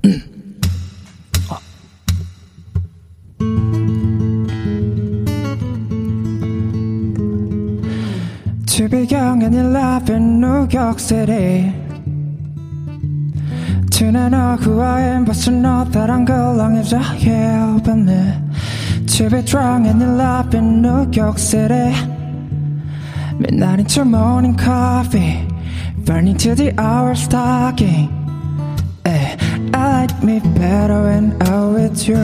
[8.66, 11.74] 주비경 and eleven New York City
[13.92, 17.74] Tonight know who I am but you know that I'm good long as you're here
[17.76, 18.34] with me
[19.18, 21.94] To be drunk and eleven New York City
[23.38, 25.46] Midnight into morning coffee
[25.98, 28.21] Burning to the hours talking eh, I like
[30.24, 32.18] me better when I'm with you.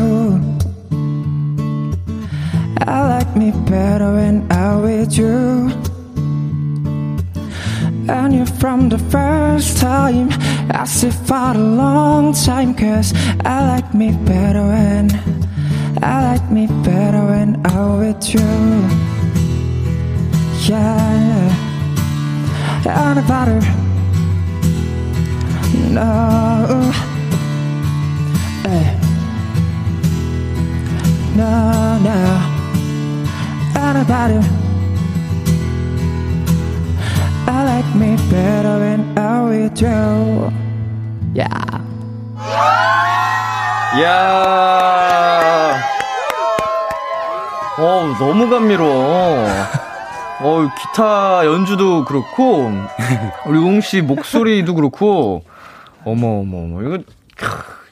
[2.79, 5.71] I like me better when I'm with you.
[8.09, 10.29] And you from the first time
[10.71, 15.11] I see for a long time Cause I like me better when
[16.01, 18.39] I like me better when I'm with you.
[20.69, 21.53] Yeah.
[22.85, 23.59] And better
[25.91, 27.16] No
[31.37, 32.17] No, no
[33.75, 34.41] And better
[37.45, 40.51] I like me better when I'm with you.
[41.35, 41.77] Yeah.
[43.97, 45.77] 이야.
[47.77, 49.47] 어 너무 감미로워.
[50.41, 52.71] 어 기타 연주도 그렇고,
[53.45, 55.43] 우리 웅씨 목소리도 그렇고,
[56.03, 56.81] 어머, 어머, 어머.
[56.81, 57.03] 이거,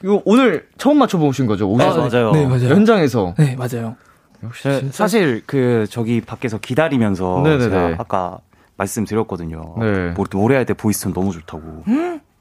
[0.06, 1.68] 이거 오늘 처음 맞춰보신 거죠?
[1.68, 2.04] 오셔서.
[2.04, 2.30] 아, 맞아요.
[2.30, 2.68] 네, 맞아요.
[2.68, 3.34] 현장에서.
[3.36, 3.96] 네, 맞아요.
[4.44, 4.88] 역시 네.
[4.92, 7.64] 사실 그 저기 밖에서 기다리면서 네네네.
[7.64, 8.38] 제가 아까
[8.76, 9.74] 말씀드렸거든요.
[9.80, 10.10] 네.
[10.10, 11.82] 뭐 노래할 때 voice tone 너무 좋다고.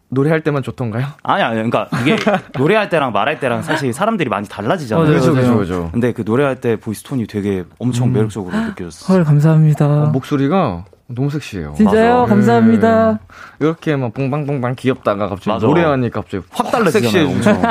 [0.10, 1.08] 노래할 때만 좋던가요?
[1.24, 2.16] 아니 아니 그러니까 이게
[2.60, 5.04] 노래할 때랑 말할 때랑 사실 사람들이 많이 달라지잖아요.
[5.08, 5.58] 맞아요, 그죠, 맞아요.
[5.58, 5.90] 그죠, 그죠.
[5.92, 9.18] 근데 그 노래할 때 voice tone이 되게 엄청 매력적으로 느껴졌어요.
[9.18, 10.04] 헐, 감사합니다.
[10.04, 11.74] 어, 목소리가 너무 섹시해요.
[11.78, 12.22] 진짜요?
[12.22, 12.26] 맞아.
[12.34, 13.12] 감사합니다.
[13.12, 13.18] 네.
[13.60, 15.68] 이렇게 막 뽕방뽕방 귀엽다가 갑자기 맞아.
[15.68, 17.62] 노래하니까 갑자기 확 달라지잖아요, 섹시해지죠.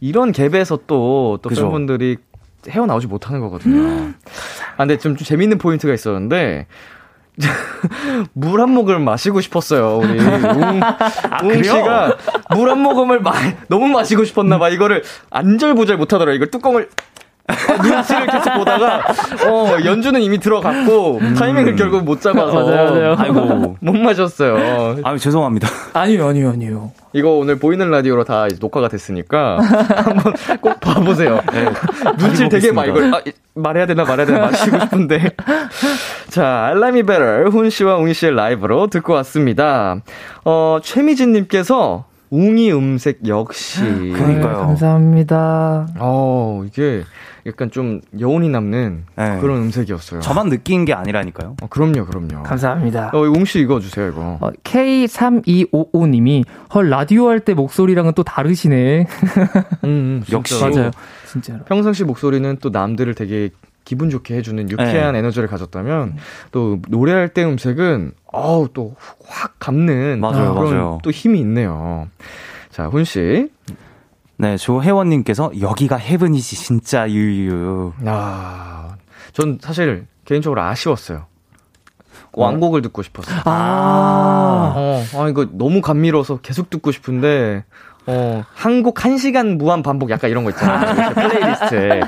[0.00, 1.62] 이런 갭에서 또, 또 그죠.
[1.62, 2.16] 팬분들이
[2.68, 4.12] 헤어나오지 못하는 거거든요.
[4.72, 6.66] 아, 근데 좀, 좀 재밌는 포인트가 있었는데,
[8.34, 10.18] 물 한 모금을 마시고 싶었어요, 우리.
[10.18, 10.80] 웅,
[11.44, 12.16] 웅 씨가
[12.56, 13.32] 물 한 모금을 마,
[13.68, 14.68] 너무 마시고 싶었나 봐.
[14.70, 16.32] 이거를 안절부절 못하더라.
[16.32, 16.88] 이걸 뚜껑을
[17.82, 19.02] 눈치를 계속 보다가
[19.48, 23.16] 어 연주는 이미 들어갔고 타이밍을 결국 못 잡아서 맞아요, 맞아요.
[23.18, 23.76] 아이고.
[23.80, 24.96] 못 마셨어요.
[25.02, 25.68] 아 죄송합니다.
[25.94, 26.92] 아니요, 아니요, 아니요.
[27.14, 31.40] 이거 오늘 보이는 라디오로 다 이제 녹화가 됐으니까 한번 꼭 봐보세요.
[32.18, 33.14] 눈치를 되게 많이 걸.
[33.14, 35.30] 아, 이- 말해야 되나 말해야 되나 마시고 싶은데.
[36.28, 39.96] 자, 알라미 베럴 훈 씨와 웅이 씨의 라이브로 듣고 왔습니다.
[40.44, 43.80] 어 최미진님께서 웅이 음색 역시.
[44.14, 44.58] 그러니까요.
[44.58, 45.86] 감사합니다.
[45.98, 47.04] 어 이게
[47.48, 49.38] 약간 좀 여운이 남는 네.
[49.40, 50.20] 그런 음색이었어요.
[50.20, 51.56] 저만 느낀 게 아니라니까요.
[51.62, 52.42] 어, 그럼요, 그럼요.
[52.44, 53.10] 감사합니다.
[53.14, 54.38] 어, 웅씨 이거 주세요, 이거.
[54.40, 59.06] 어, K3255님이 헐 라디오 할 때 목소리랑은 또 다르시네.
[59.84, 60.54] 음, 음, 역시.
[60.58, 60.74] 진짜로.
[60.74, 60.90] 맞아요.
[61.26, 61.64] 진짜로.
[61.64, 63.50] 평상시 목소리는 또 남들을 되게
[63.84, 65.20] 기분 좋게 해주는 유쾌한 네.
[65.20, 66.16] 에너지를 가졌다면
[66.52, 68.94] 또 노래할 때 음색은 어우 또
[69.26, 70.98] 확 감는 맞아요, 그런 맞아요.
[71.02, 72.08] 또 힘이 있네요.
[72.70, 73.48] 자, 훈 씨.
[74.40, 77.92] 네, 조혜원님께서 여기가 헤븐이지 진짜 유유.
[78.06, 78.94] 아,
[79.32, 81.26] 전 사실 개인적으로 아쉬웠어요.
[82.32, 83.40] 완곡을 듣고 싶었어요.
[83.46, 87.64] 아, 어, 아 이거 너무 감미로워서 계속 듣고 싶은데
[88.10, 90.94] 어, 한곡 한 시간 무한 반복 약간 이런 거 있잖아요.
[90.94, 92.00] 이렇게 playlist에.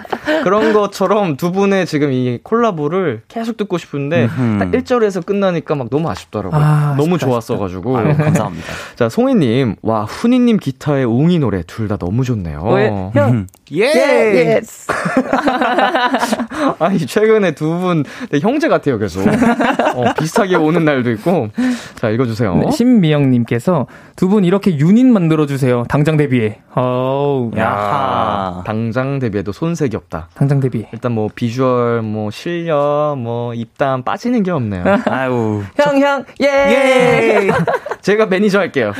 [0.44, 4.58] 그런 것처럼 두 분의 지금 이 콜라보를 계속 듣고 싶은데 음흠.
[4.58, 6.58] 딱 1절에서 끝나니까 막 너무 아쉽더라고요.
[6.58, 7.98] 아, 너무 아쉽다, 좋았어가지고.
[7.98, 8.66] 아유, 감사합니다.
[8.96, 12.62] 자, 송이님, 와, 훈이님 기타에 웅이 노래 둘 다 너무 좋네요.
[12.72, 12.86] 왜?
[13.14, 14.56] 형, 예!
[14.56, 14.86] yes.
[16.78, 18.04] 아니, 최근에 두 분
[18.42, 19.26] 형제 같아요, 계속.
[19.26, 21.48] 어, 비슷하게 오는 날도 있고.
[21.96, 22.54] 자, 읽어주세요.
[22.56, 23.86] 네, 신미영님께서
[24.16, 25.84] 두 분 이렇게 유닛 만들어주세요.
[25.90, 26.60] 당장 데뷔해.
[26.76, 28.62] 어우, 야.
[28.64, 30.28] 당장 데뷔해도 손색이 없다.
[30.34, 30.88] 당장 데뷔해.
[30.92, 34.84] 일단 뭐 비주얼, 뭐 실력, 뭐 입담 빠지는 게 없네요.
[35.10, 35.64] 아유.
[35.74, 36.46] 형, 형, 예!
[36.46, 37.50] 예!
[38.02, 38.92] 제가 매니저 할게요.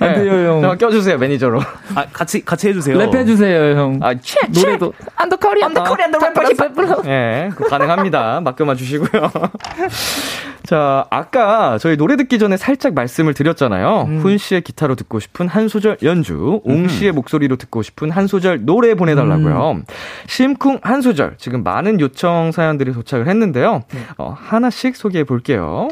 [0.00, 0.62] 안 돼요, 형.
[0.62, 1.60] 저 껴주세요 매니저로.
[1.94, 2.98] 아, 같이, 같이 해주세요.
[2.98, 4.00] 랩해주세요, 형.
[4.02, 4.14] 아,
[4.52, 4.92] 노래도.
[5.14, 8.40] 안더 코리안, 안더 코리안, 더 래퍼, 예, 가능합니다.
[8.40, 9.30] 맡겨만 주시고요.
[10.66, 14.20] 자, 아까 저희 노래 듣기 전에 살짝 말씀을 드렸잖아요.
[14.22, 18.64] 훈 씨의 기타로 듣고 싶은 한 소절 연주, 옹 씨의 목소리로 듣고 싶은 한 소절
[18.64, 19.82] 노래 보내달라고요.
[20.26, 21.34] 심쿵 한 소절.
[21.36, 23.82] 지금 많은 요청 사연들이 도착을 했는데요.
[24.16, 25.88] 어, 하나씩 소개해 볼게요.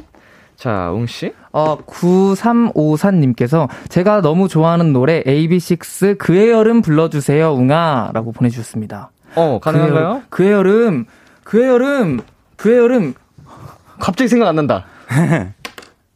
[0.57, 1.35] 자, 옹 씨.
[1.53, 8.13] 어, 9354님께서 제가 너무 좋아하는 노래 AB6 그의 여름 불러주세요, 웅아.
[8.15, 9.11] 라고 보내주셨습니다.
[9.35, 10.23] 어, 가능한가요?
[10.31, 11.05] 그의 여름,
[11.45, 12.21] 그의 여름,
[12.57, 13.13] 그의 여름.
[13.99, 14.87] 갑자기 생각 안 난다.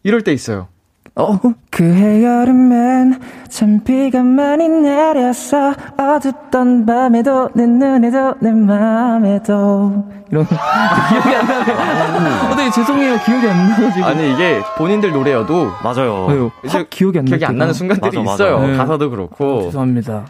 [0.03, 0.69] 이럴 때 있어요.
[1.17, 1.39] 어?
[1.71, 11.47] 그해 여름엔 참 비가 많이 내렸어 어둡던 밤에도 내 눈에도 내 맘에도 이런 기억이 안
[11.47, 12.51] 나네요.
[12.51, 13.19] 어, 네, 죄송해요.
[13.25, 14.05] 기억이 안 나가지고.
[14.05, 16.27] 아니 이게 본인들 노래여도 맞아요.
[16.29, 17.75] 아유, 이제 확 기억이 안 기억이 안날 나는.
[17.75, 18.59] 순간들이 맞아, 있어요.
[18.59, 18.67] 맞아.
[18.73, 18.77] 네.
[18.77, 19.63] 가사도 그렇고.
[19.63, 20.27] 죄송합니다.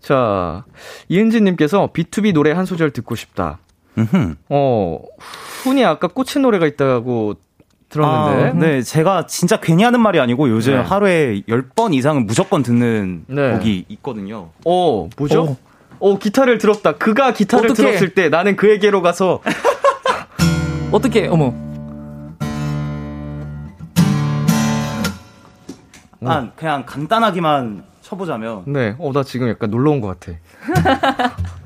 [0.00, 0.64] 자,
[1.08, 3.58] 이은지님께서 B2B 노래 한 소절 듣고 싶다.
[4.50, 5.00] 어,
[5.62, 7.34] 훈이 아까 꽂힌 노래가 있다고
[7.88, 8.44] 들었는데.
[8.48, 10.80] 아, 네, 제가 진짜 괜히 하는 말이 아니고 요즘 네.
[10.80, 13.52] 하루에 10번 이상은 무조건 듣는 네.
[13.52, 14.50] 곡이 있거든요.
[14.64, 15.42] 어, 뭐죠?
[15.42, 15.56] 어.
[15.98, 16.92] 어, 기타를 들었다.
[16.96, 17.88] 그가 기타를 어떡해.
[17.90, 19.40] 들었을 때 나는 그에게로 가서
[20.92, 21.54] 어떻게, 어머.
[26.24, 30.38] 아, 그냥 간단하게만 쳐보자면 네, 어, 나 지금 약간 놀러 온 것 같아.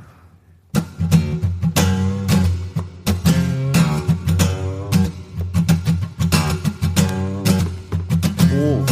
[8.60, 8.84] 오,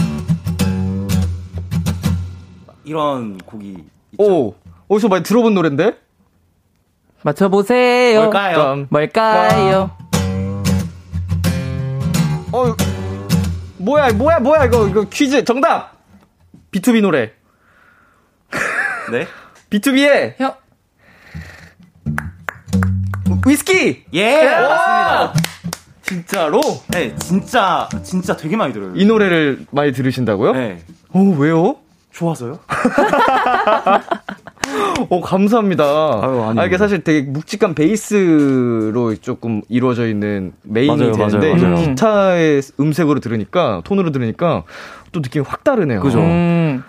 [2.85, 4.23] 이런 곡이 있죠.
[4.23, 4.55] 오,
[4.89, 5.99] 어디서 많이 들어본 노랜데?
[7.23, 8.21] 맞춰보세요.
[8.23, 8.87] 뭘까요?
[8.89, 9.91] 뭘까요?
[12.51, 12.75] 어,
[13.77, 15.99] 뭐야, 뭐야, 뭐야, 이거, 이거 퀴즈, 정답!
[16.71, 17.33] B2B 노래.
[19.13, 19.27] 네?
[19.69, 20.55] B2B의 형,
[23.47, 24.07] 위스키!
[24.15, 25.48] 예, 맞습니다.
[26.09, 26.61] 진짜로?
[26.89, 28.93] 네, 진짜 진짜 되게 많이 들어요.
[28.95, 30.53] 이 노래를 많이 들으신다고요?
[30.53, 30.79] 네.
[31.13, 31.77] 어, 왜요?
[32.13, 32.59] 좋아서요?
[35.11, 35.85] 어, 감사합니다.
[35.85, 36.63] 아유, 아닙니다.
[36.63, 41.89] 아, 이게 사실 되게 묵직한 베이스로 조금 이루어져 있는 메인이 맞아요, 되는데, 맞아요, 맞아요.
[41.91, 44.65] 기타의 음색으로 들으니까, 톤으로 들으니까,
[45.13, 46.01] 또 느낌이 확 다르네요.
[46.01, 46.19] 그죠.
[46.21, 46.83] 음,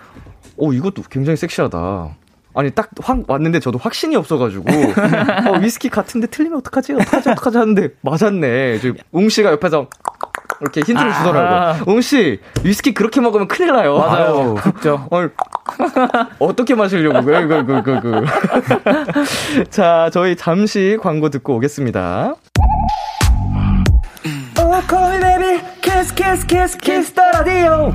[0.56, 2.16] 오, 이것도 굉장히 섹시하다.
[2.60, 4.64] 아니, 딱 확 왔는데 저도 확신이 없어가지고,
[5.48, 6.92] 어, 위스키 같은데 틀리면 어떡하지?
[6.92, 7.30] 어떡하지?
[7.30, 7.56] 어떡하지?
[7.58, 8.78] 하는데, 맞았네.
[8.80, 9.86] 지금 웅씨가 옆에서,
[10.60, 11.18] 이렇게 힌트를 아.
[11.18, 11.94] 주더라고요.
[11.94, 13.96] 웅씨, 위스키 그렇게 먹으면 큰일 나요.
[13.96, 14.54] 맞아요.
[14.56, 15.08] 그죠.
[15.10, 15.28] 어,
[16.38, 17.46] 어떻게 마시려고 그래?
[17.46, 19.64] 그, 그, 그, 그.
[19.70, 22.34] 자, 저희 잠시 광고 듣고 오겠습니다.
[24.58, 27.94] Oh call me baby kiss kiss kiss kiss the radio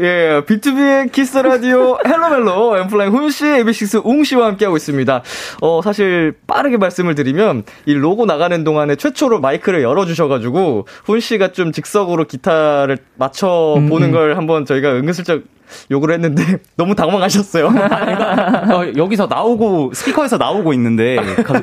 [0.00, 0.04] 예.
[0.04, 5.22] 예, 비투비의 Kiss the Radio 헬로멜로 엔플라잉 훈씨, 에이비식스 웅씨와 함께하고 있습니다.
[5.60, 12.24] 어, 사실 빠르게 말씀을 드리면 이 로고 나가는 동안에 최초로 마이크를 열어주셔가지고 훈씨가 좀 즉석으로
[12.24, 15.42] 기타를 맞춰 보는 걸 한번 저희가 은근슬쩍
[15.90, 16.42] 요구를 했는데
[16.76, 17.66] 너무 당황하셨어요.
[17.68, 21.62] 어, 여기서 나오고 스피커에서 나오고 있는데 가-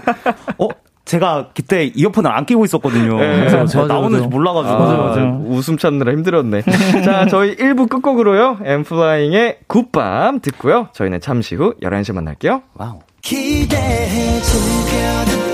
[0.57, 0.69] 어
[1.12, 3.17] 제가 그때 이어폰을 안 끼고 있었거든요.
[3.19, 3.39] 네.
[3.39, 4.30] 그래서 제가 맞아, 나오는지 맞아.
[4.30, 5.21] 몰라가지고 아, 맞아.
[5.45, 6.62] 웃음 참느라 힘들었네.
[7.04, 8.60] 자, 저희 1부 끝곡으로요.
[8.63, 10.88] 엔플라잉의 굿밤 듣고요.
[10.93, 12.62] 저희는 잠시 후 11시에 만날게요.
[12.75, 12.99] wow.
[13.21, 15.50] 기대해 즐겨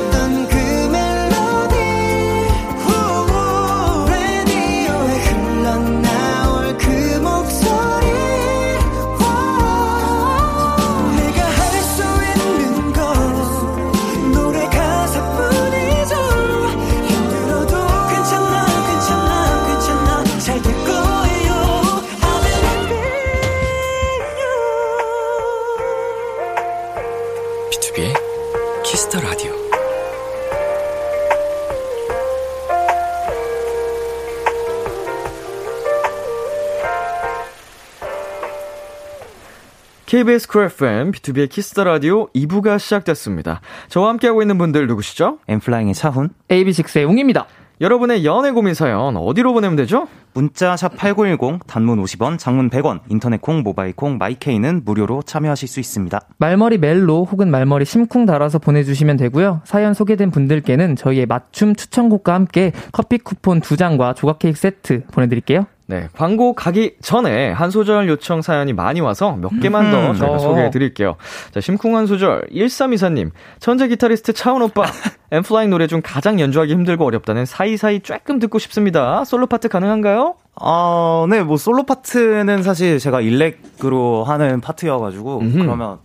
[40.17, 43.61] KBS 쿨 FM, B2B의 키스터 라디오 2부가 시작됐습니다.
[43.87, 45.37] 저와 함께하고 있는 분들 누구시죠?
[45.47, 46.29] 엔플라잉의 차훈.
[46.47, 47.45] AB6IX의 웅입니다.
[47.81, 50.07] 여러분의 연애 고민 사연 어디로 보내면 되죠?
[50.33, 56.19] 문자 샵8910 단문 50원, 장문 100원, 인터넷 콩, 모바일 콩, 마이케이는 무료로 참여하실 수 있습니다.
[56.37, 59.61] 말머리 멜로 혹은 말머리 심쿵 달아서 보내 주시면 되고요.
[59.65, 65.67] 사연 소개된 분들께는 저희의 맞춤 추천곡과 함께 커피 쿠폰 2장과 조각 케이크 세트 보내 드릴게요.
[65.89, 70.39] 네, 광고 가기 전에 한 소절 요청 사연이 많이 와서 몇 개만 더 저희가 어.
[70.39, 71.15] 소개해 드릴게요.
[71.51, 73.31] 자, 심쿵한 소절 1324님.
[73.59, 74.83] 천재 기타리스트 차훈 오빠.
[75.31, 79.23] 엔플라잉 노래 중 가장 연주하기 힘들고 어렵다는 사이사이 조금 듣고 싶습니다.
[79.23, 80.35] 솔로 파트 가능한가요?
[80.61, 85.57] 어, 네, 뭐 솔로 파트는 사실 제가 일렉으로 하는 파트여가지고 음흠.
[85.59, 85.99] 그러면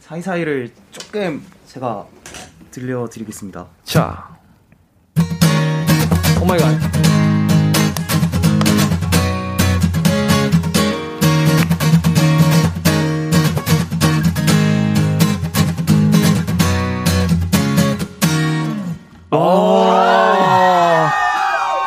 [0.00, 2.04] 사이사이를 조금 제가
[2.72, 3.66] 들려드리겠습니다.
[3.84, 4.28] 자.
[6.42, 7.33] Oh my god.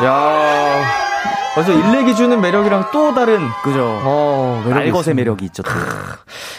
[0.04, 0.84] 야.
[1.54, 4.00] 그래서 일렉이 주는 매력이랑 또 다른 그죠.
[4.04, 5.14] 어, 있습니다.
[5.14, 5.64] 매력이 있죠.
[5.64, 5.72] 또.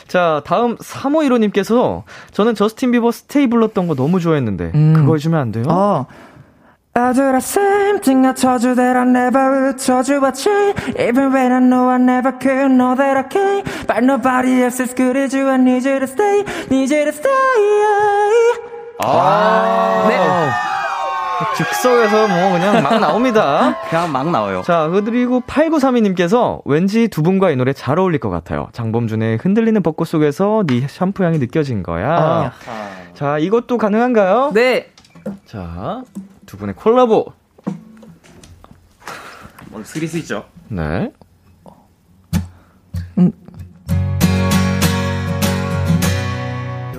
[0.09, 4.95] 자, 다음 3515님께서 저는 저스틴 비버 스테이 불렀던 거 너무 좋아했는데 음.
[4.95, 5.65] 그거 해 주면 안 돼요?
[5.69, 6.07] 아.
[6.99, 10.75] Do the same thing I told you that I never would told you about you
[10.99, 14.95] Even when I know I never could know that I can't But nobody else is
[14.95, 17.29] good as you I need you to stay Need you to stay
[20.09, 20.78] 네.
[21.57, 23.77] 즉석에서 뭐 그냥 막 나옵니다.
[23.89, 24.63] 그냥 막 나와요.
[24.65, 28.69] 자, 그리고 8932님께서 왠지 두 분과 이 노래 잘 어울릴 것 같아요.
[28.73, 32.09] 장범준의 흔들리는 벚꽃 속에서 네 샴푸 향이 느껴진 거야.
[32.09, 32.53] 아.
[33.15, 34.53] 자, 이것도 가능한가요?
[34.55, 34.91] 네.
[35.47, 36.03] 자,
[36.47, 37.33] 두 분의 콜라보.
[39.71, 40.45] 뭐 스릴 수 있죠.
[40.69, 41.13] 네.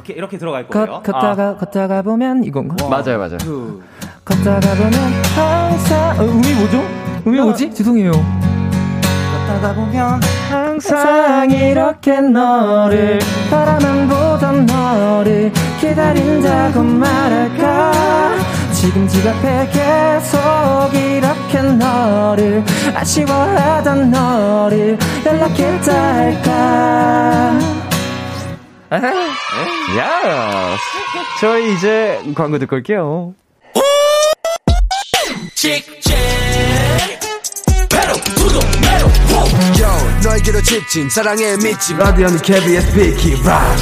[0.09, 0.87] 이렇게 이렇게 들어갈 거예요.
[0.87, 2.87] 걷, 걷다가 걷다가 보면 이건가?
[2.89, 3.37] 맞아요, 맞아요.
[3.43, 3.83] 그
[4.25, 4.93] 걷다가 보면
[5.35, 6.83] 항상 어, 음이 뭐죠?
[7.27, 7.73] 음이 뭐지?
[7.73, 8.11] 죄송해요.
[8.11, 17.91] 걷다가 보면 항상 이렇게 너를 바라만 보던 너를 기다린다고 말할까
[18.73, 20.39] 지금 집 앞에 계속
[20.93, 22.63] 이렇게 너를
[22.95, 27.78] 아쉬워하던 너를 연락했다 할까
[28.91, 30.77] 야
[31.39, 33.33] 저희 이제 광고 듣고 올게요.
[39.79, 39.87] Yo,
[40.23, 43.75] 너에게로 직진 사랑에 미친 라디오는 KBS 비키 락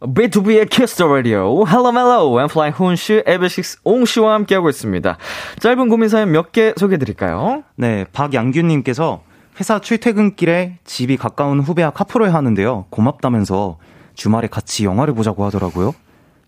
[0.00, 1.64] B2B의 Kiss the Radio.
[1.64, 2.30] Hello, hello.
[2.38, 5.16] I'm Flying 훈 씨, 에베식스 옹 씨와 함께하고 있습니다.
[5.60, 7.64] 짧은 고민 사연 몇 개 소개해드릴까요?
[7.76, 9.22] 네, 박양규님께서
[9.58, 12.86] 회사 출퇴근길에 집이 가까운 후배와 카풀을 하는데요.
[12.90, 13.78] 고맙다면서
[14.14, 15.94] 주말에 같이 영화를 보자고 하더라고요.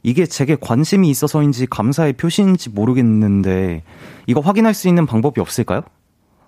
[0.02, 3.82] 이게 제게 관심이 있어서인지 감사의 표시인지 모르겠는데
[4.26, 5.82] 이거 확인할 수 있는 방법이 없을까요?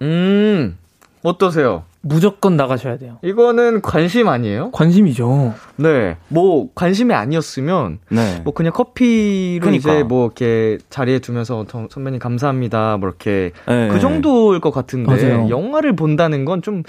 [0.01, 0.79] 음,
[1.23, 1.85] 어떠세요?
[2.05, 4.71] 무조건 나가셔야 돼요 이거는 관심 아니에요?
[4.73, 6.17] 관심이죠 네.
[6.29, 8.41] 뭐, 관심이 아니었으면, 네.
[8.45, 9.93] 뭐, 그냥 커피로 그러니까.
[9.93, 12.97] 이제 뭐, 이렇게 자리에 두면서, 더- 선배님 감사합니다.
[12.99, 13.53] 뭐, 이렇게.
[13.67, 13.89] 네.
[13.89, 15.49] 그 정도일 것 같은데, 맞아요.
[15.49, 16.83] 영화를 본다는 건 좀,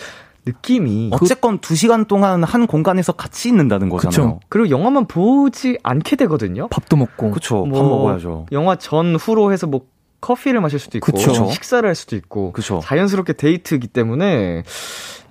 [0.46, 1.10] 느낌이.
[1.14, 4.42] 어쨌건 두 시간 동안 한 공간에서 같이 있는다는 거잖아요.
[4.50, 6.68] 그리고 영화만 보지 않게 되거든요.
[6.68, 7.66] 밥도 먹고 그쵸.
[7.66, 8.48] 뭐, 밥 먹어야죠.
[8.52, 9.82] 영화 전 후로 해서 뭐
[10.24, 11.50] 커피를 마실 수도 있고 그쵸.
[11.52, 12.80] 식사를 할 수도 있고 그쵸.
[12.82, 14.64] 자연스럽게 데이트이기 때문에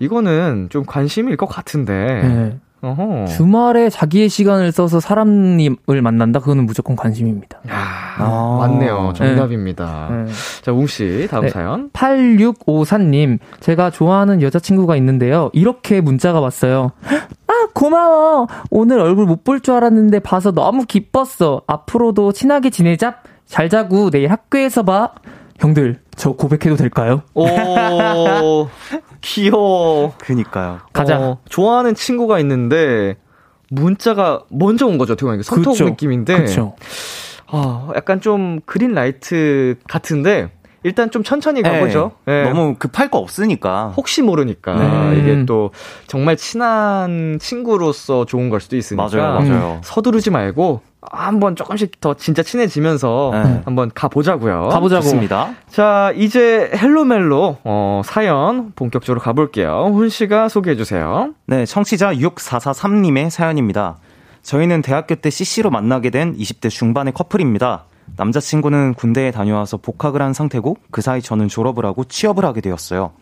[0.01, 1.93] 이거는 좀 관심일 것 같은데.
[2.23, 2.59] 네.
[2.85, 3.27] 어허.
[3.27, 7.75] 주말에 자기의 시간을 써서 사람을 만난다 그거는 무조건 관심입니다 야,
[8.19, 8.57] 아.
[8.59, 9.13] 맞네요.
[9.15, 10.09] 정답입니다.
[10.11, 10.33] 네.
[10.63, 11.51] 자, 웅 씨, 다음 네.
[11.51, 11.91] 사연.
[11.91, 15.49] 8654님, 제가 좋아하는 여자친구가 있는데요.
[15.53, 16.91] 이렇게 문자가 왔어요.
[17.47, 18.49] 아, 고마워.
[18.71, 21.63] 오늘 얼굴 못 볼 줄 알았는데 봐서 너무 기뻤어.
[21.69, 23.19] 앞으로도 친하게 지내자.
[23.53, 25.11] 잘 자고 내일 학교에서 봐.
[25.61, 27.21] 형들, 저 고백해도 될까요?
[27.35, 27.45] 오,
[29.21, 30.15] 귀여워.
[30.17, 30.79] 그니까요.
[30.95, 31.21] 가자.
[31.21, 33.19] 어, 좋아하는 친구가 있는데
[33.69, 35.13] 문자가 먼저 온 거죠.
[35.13, 35.85] 어떻게 보면 손톱 그쵸.
[35.85, 36.45] 느낌인데.
[36.45, 36.77] 그쵸.
[37.49, 40.51] 아, 약간 좀 green light 같은데
[40.85, 42.13] 일단 좀 천천히 가보죠.
[42.25, 42.47] 네.
[42.47, 42.49] 예.
[42.49, 43.93] 너무 급할 거 없으니까.
[43.97, 45.19] 혹시 모르니까 네.
[45.19, 45.71] 이게 또
[46.07, 49.81] 정말 친한 친구로서 좋은 걸 수도 있으니까 맞아요, 맞아요.
[49.85, 50.81] 서두르지 말고
[51.11, 53.63] 한번 조금씩 더 진짜 친해지면서 네.
[53.65, 54.69] 한번 가보자고요.
[54.69, 55.03] 가보자고.
[55.03, 55.55] 좋습니다.
[55.69, 59.91] 자, 이제 Hello 멜로 어, 사연 본격적으로 가볼게요.
[59.93, 61.35] 훈 씨가 소개해 주세요.
[61.47, 63.97] 네, 청취자 6443님의 사연입니다.
[64.43, 67.85] 저희는 대학교 때 CC로 만나게 된 20대 중반의 커플입니다.
[68.17, 73.13] 남자친구는 군대에 다녀와서 복학을 한 상태고 그 사이 저는 졸업을 하고 취업을 하게 되었어요.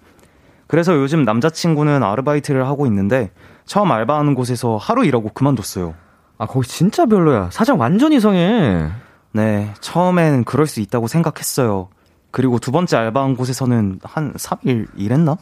[0.67, 3.31] 그래서 요즘 남자친구는 아르바이트를 하고 있는데
[3.67, 5.95] 처음 알바하는 곳에서 하루 일하고 그만뒀어요.
[6.39, 7.51] 아, 거기 진짜 별로야.
[7.51, 8.89] 사장 완전 이상해.
[9.33, 11.89] 네, 처음엔 그럴 수 있다고 생각했어요.
[12.31, 15.37] 그리고 두 번째 알바한 곳에서는 한 3일 일했나?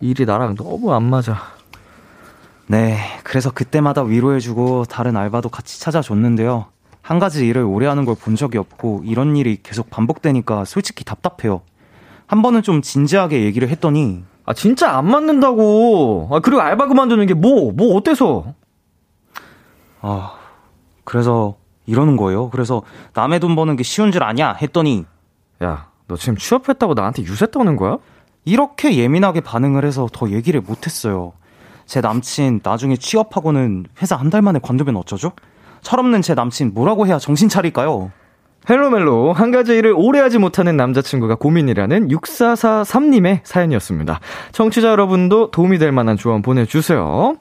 [0.00, 1.38] 일이 나랑 너무 안 맞아.
[2.66, 6.66] 네, 그래서 그때마다 위로해주고 다른 알바도 같이 찾아줬는데요.
[7.04, 11.60] 한 가지 일을 오래 하는 걸 본 적이 없고 이런 일이 계속 반복되니까 솔직히 답답해요.
[12.26, 16.28] 한 번은 좀 진지하게 얘기를 했더니 아, 진짜 안 맞는다고.
[16.32, 18.54] 아, 그리고 알바 그만두는 게 뭐, 뭐 어때서?
[20.00, 20.34] 아,
[21.04, 22.50] 그래서 이러는 거예요.
[22.50, 22.82] 그래서
[23.14, 25.04] 남의 돈 버는 게 쉬운 줄 아냐 했더니
[25.62, 27.98] 야, 너 지금 취업했다고 나한테 유세 떠는 거야?
[28.44, 31.32] 이렇게 예민하게 반응을 해서 더 얘기를 못했어요.
[31.86, 35.32] 제 남친 나중에 취업하고는 회사 한 달 만에 관두면 어쩌죠?
[35.84, 38.10] 철없는 제 남친 뭐라고 해야 정신 차릴까요?
[38.68, 44.20] 헬로멜로 한 가지 일을 오래 하지 못하는 남자친구가 고민이라는 6443님의 사연이었습니다.
[44.52, 47.36] 청취자 여러분도 도움이 될 만한 조언 보내주세요.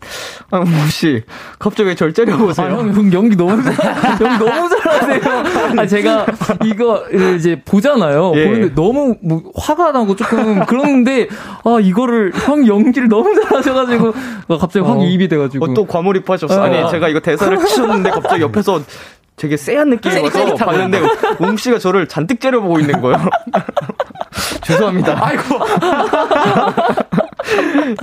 [0.51, 1.23] 아, 혹시
[1.59, 2.67] 갑자기 절 째려보세요.
[2.67, 3.73] 아, 형, 연기 너무 잘,
[4.21, 5.79] 연기 너무 잘하세요.
[5.79, 6.25] 아, 제가
[6.65, 7.03] 이거
[7.37, 8.33] 이제 보잖아요.
[8.35, 8.45] 예.
[8.45, 11.27] 보는데 너무 뭐 화가 나고 조금 그런데
[11.63, 14.13] 아, 이거를 형 연기를 너무 잘하셔가지고
[14.59, 15.03] 갑자기 확 어.
[15.03, 15.65] 이입이 돼가지고.
[15.65, 16.59] 어, 또 과몰입하셨어요.
[16.59, 18.81] 아, 아니, 제가 이거 대사를 치셨는데 갑자기 옆에서
[19.43, 21.01] 되게 쎄한 느낌이 와서 봤는데
[21.41, 23.17] 웅 씨가 저를 잔뜩 째려보고 있는 거예요.
[24.63, 25.19] 죄송합니다.
[25.21, 25.43] 아이고.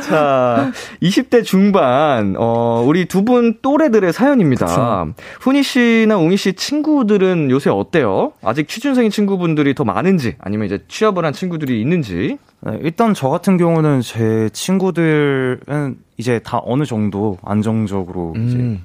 [0.02, 0.70] 자,
[1.02, 4.66] 20대 중반, 어, 우리 두 분 또래들의 사연입니다.
[4.66, 5.14] 그쵸.
[5.40, 8.32] 훈이 씨나 웅이 씨 친구들은 요새 어때요?
[8.42, 12.36] 아직 취준생인 친구분들이 더 많은지, 아니면 이제 취업을 한 친구들이 있는지?
[12.60, 18.46] 네, 일단 저 같은 경우는 제 친구들은 이제 다 어느 정도 안정적으로 음.
[18.46, 18.78] 이제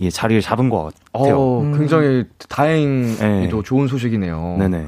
[0.00, 1.38] 예, 자리를 잡은 것 같아요.
[1.38, 1.78] 어, 음.
[1.78, 3.62] 굉장히 다행히도 네.
[3.64, 4.56] 좋은 소식이네요.
[4.58, 4.86] 네네.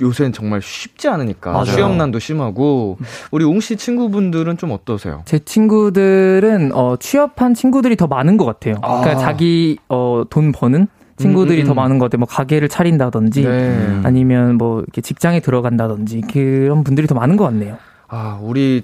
[0.00, 1.64] 요새는 정말 쉽지 않으니까 맞아요.
[1.64, 2.98] 취업난도 심하고
[3.30, 5.22] 우리 웅 씨 친구분들은 좀 어떠세요?
[5.24, 8.74] 제 친구들은 어, 취업한 친구들이 더 많은 것 같아요.
[8.82, 9.00] 아.
[9.00, 11.68] 그러니까 자기 어, 돈 버는 친구들이 음, 음.
[11.68, 12.18] 더 많은 것 같아요.
[12.18, 14.00] 뭐 가게를 차린다든지 네.
[14.02, 17.78] 아니면 뭐 이렇게 직장에 들어간다든지 그런 분들이 더 많은 것 같네요.
[18.08, 18.82] 아, 우리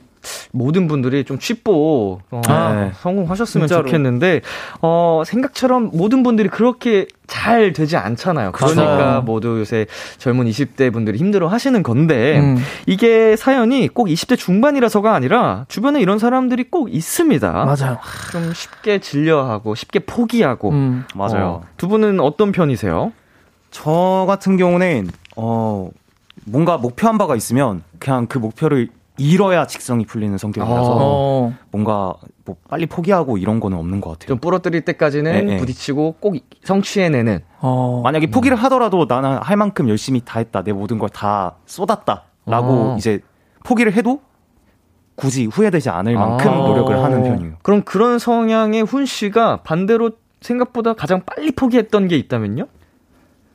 [0.53, 3.87] 모든 분들이 좀 취뽀 어, 아, 성공하셨으면 진짜로.
[3.87, 4.41] 좋겠는데
[4.83, 8.53] 어, 생각처럼 모든 분들이 그렇게 잘 되지 않잖아요.
[8.53, 9.23] 그러니까 맞아요.
[9.23, 12.57] 모두 요새 젊은 20대 분들이 힘들어 하시는 건데 음.
[12.87, 17.53] 이게 사연이 꼭 20대 중반이라서가 아니라 주변에 이런 사람들이 꼭 있습니다.
[17.53, 17.99] 맞아요.
[18.33, 21.05] 좀 쉽게 질려하고 쉽게 포기하고 음.
[21.15, 21.47] 맞아요.
[21.47, 23.13] 어, 두 분은 어떤 편이세요?
[23.71, 25.91] 저 같은 경우는 어
[26.47, 28.89] 뭔가 목표한 바가 있으면 그냥 그 목표를
[29.19, 31.55] 잃어야 직성이 풀리는 성격이라서 어.
[31.71, 32.15] 뭔가
[32.45, 34.29] 뭐 빨리 포기하고 이런 거는 없는 것 같아요.
[34.29, 35.57] 좀 부러뜨릴 때까지는 네, 네.
[35.59, 37.41] 부딪히고 꼭 성취해내는.
[37.61, 38.01] 어.
[38.05, 40.63] 만약에 포기를 하더라도 나는 할 만큼 열심히 다 했다.
[40.63, 42.95] 내 모든 걸 다 쏟았다라고 어.
[42.97, 43.21] 이제
[43.65, 44.21] 포기를 해도
[45.17, 46.55] 굳이 후회되지 않을 만큼 아.
[46.69, 47.55] 노력을 하는 편이에요.
[47.63, 52.67] 그럼 그런 성향의 훈 씨가 반대로 생각보다 가장 빨리 포기했던 게 있다면요?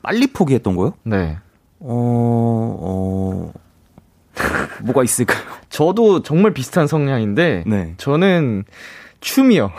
[0.02, 0.92] 빨리 포기했던 거요?
[1.04, 1.38] 네.
[1.80, 3.52] 어, 어,
[4.82, 5.40] 뭐가 있을까요?
[5.70, 7.94] 저도 정말 비슷한 성향인데 네.
[7.96, 8.64] 저는
[9.20, 9.70] 춤이요.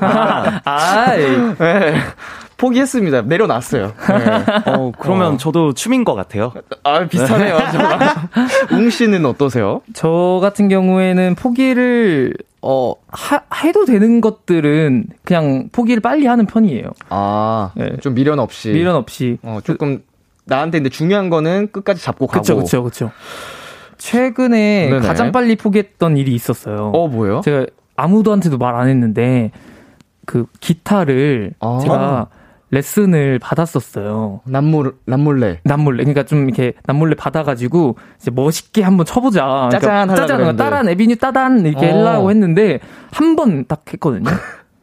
[0.00, 1.94] 아, 아 네.
[2.56, 3.22] 포기했습니다.
[3.22, 3.86] 내려놨어요.
[3.86, 4.70] 네.
[4.70, 5.36] 어, 그러면 어.
[5.36, 6.52] 저도 춤인 것 같아요.
[6.84, 7.58] 아, 비슷하네요.
[8.70, 9.82] 웅 씨는 어떠세요?
[9.94, 16.84] 저 같은 경우에는 포기를 어, 하, 해도 되는 것들은 그냥 포기를 빨리 하는 편이에요.
[17.08, 17.96] 아, 네.
[18.00, 18.70] 좀 미련 없이.
[18.70, 19.38] 미련 없이.
[19.42, 20.02] 어, 조금
[20.44, 22.40] 나한테 근데 중요한 거는 끝까지 잡고 가고.
[22.40, 23.10] 그쵸, 그쵸, 그쵸.
[24.06, 25.06] 최근에 네네.
[25.06, 26.90] 가장 빨리 포기했던 일이 있었어요.
[26.92, 27.40] 어, 뭐요?
[27.44, 29.52] 제가 아무도한테도 말 안 했는데
[30.26, 31.78] 그 기타를 아.
[31.80, 32.26] 제가
[32.70, 34.40] 레슨을 받았었어요.
[34.44, 35.60] 남몰 남몰래.
[35.64, 35.98] 남몰래.
[35.98, 39.68] 그러니까 좀 이렇게 남몰래 받아가지고 이제 멋있게 한번 쳐보자.
[39.70, 41.98] 짜잔 그러니까 짜잔 따란 에비뉴 따단 이렇게 어.
[42.06, 42.80] 하려고 했는데
[43.12, 44.28] 한 번 딱 했거든요.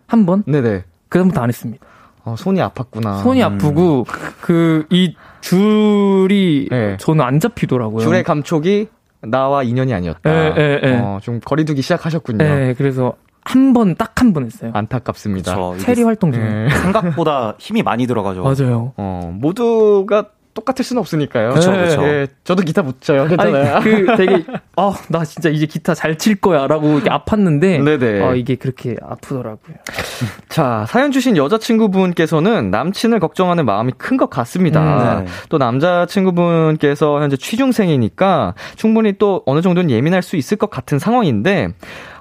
[0.08, 0.44] 한 번.
[0.48, 0.84] 네네.
[1.10, 1.86] 그다음부터 안 했습니다.
[2.24, 3.22] 어, 손이 아팠구나.
[3.24, 3.46] 손이 음.
[3.56, 4.06] 아프고
[4.42, 6.96] 그이 줄이 네.
[7.00, 8.06] 저는 안 잡히더라고요.
[8.06, 8.88] 줄의 감촉이
[9.22, 10.30] 나와 인연이 아니었다.
[10.30, 11.00] 에, 에, 에.
[11.00, 12.38] 어, 좀 거리두기 시작하셨군요.
[12.38, 13.14] 네, 그래서
[13.44, 14.72] 한 번, 딱 한 번 했어요.
[14.74, 15.56] 안타깝습니다.
[15.80, 16.70] 체리 활동 중에.
[16.70, 18.44] 생각보다 힘이 많이 들어가죠.
[18.44, 18.94] 맞아요.
[18.98, 21.50] 어, 모두가 똑같을 수는 없으니까요.
[21.52, 22.02] 그렇죠, 그렇죠.
[22.02, 23.28] 네, 저도 기타 못 쳐요.
[23.28, 23.76] 괜찮아요.
[23.76, 24.44] 아니, 그 되게
[24.76, 28.24] 아, 나 진짜 이제 기타 잘 칠 거야라고 이렇게 아팠는데 네네.
[28.26, 29.76] 아, 이게 그렇게 아프더라고요.
[30.50, 35.20] 자, 사연 주신 여자친구분께서는 남친을 걱정하는 마음이 큰 것 같습니다.
[35.20, 35.32] 음, 네.
[35.48, 41.70] 또 남자친구분께서 현재 취중생이니까 충분히 또 어느 정도는 예민할 수 있을 것 같은 상황인데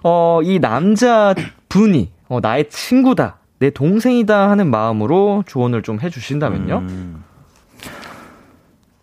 [0.05, 3.39] 어, 이 남자분이 어, 나의 친구다.
[3.61, 6.79] 내 동생이다 하는 마음으로 조언을 좀 해주신다면요?
[6.89, 7.25] 음.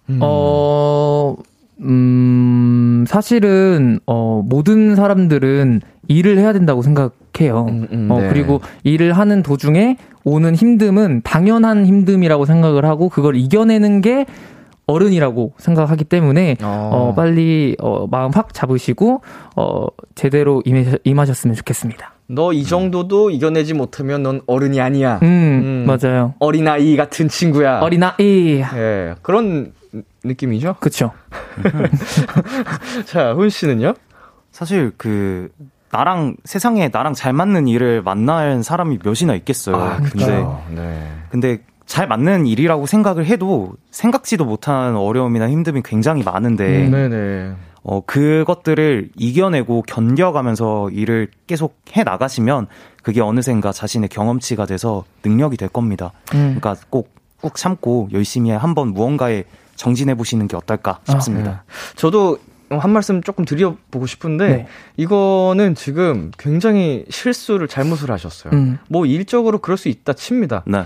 [0.09, 0.19] 음.
[0.21, 1.35] 어,
[1.81, 7.65] 음, 사실은, 어, 모든 사람들은 일을 해야 된다고 생각해요.
[7.67, 8.29] 음, 음, 어, 네.
[8.29, 14.25] 그리고 일을 하는 도중에 오는 힘듦은 당연한 힘듦이라고 생각을 하고, 그걸 이겨내는 게
[14.87, 19.21] 어른이라고 생각하기 때문에, 어, 어 빨리, 어, 마음 확 잡으시고,
[19.55, 20.61] 어, 제대로
[21.03, 22.13] 임하셨으면 좋겠습니다.
[22.27, 25.19] 너 이 정도도 이겨내지 못하면 넌 어른이 아니야.
[25.21, 26.33] 음, 음, 맞아요.
[26.39, 27.79] 어린아이 같은 친구야.
[27.81, 28.61] 어린아이.
[28.75, 29.73] 예, 그런
[30.23, 30.75] 느낌이죠?
[30.79, 31.11] 그쵸.
[33.05, 33.93] 자, 훈 씨는요?
[34.51, 35.49] 사실 그,
[35.91, 39.75] 나랑, 세상에 나랑 잘 맞는 일을 만날 사람이 몇이나 있겠어요.
[39.75, 41.11] 아, 근데, 네.
[41.29, 47.53] 근데 잘 맞는 일이라고 생각을 해도 생각지도 못한 어려움이나 힘듦이 굉장히 많은데, 음, 네네.
[47.83, 52.67] 어, 그것들을 이겨내고 견뎌가면서 일을 계속 해 나가시면
[53.03, 56.11] 그게 어느샌가 자신의 경험치가 돼서 능력이 될 겁니다.
[56.33, 56.57] 음.
[56.59, 57.15] 그러니까 꼭
[57.45, 59.43] 꾹 참고 열심히 한번 무언가에
[59.75, 61.49] 정진해 보시는 게 어떨까 싶습니다.
[61.49, 61.95] 아, 네.
[61.95, 64.67] 저도 한 말씀 조금 드려보고 싶은데 네.
[64.97, 68.53] 이거는 지금 굉장히 실수를 잘못을 하셨어요.
[68.53, 68.79] 음.
[68.89, 70.63] 뭐 일적으로 그럴 수 있다 칩니다.
[70.65, 70.83] 네.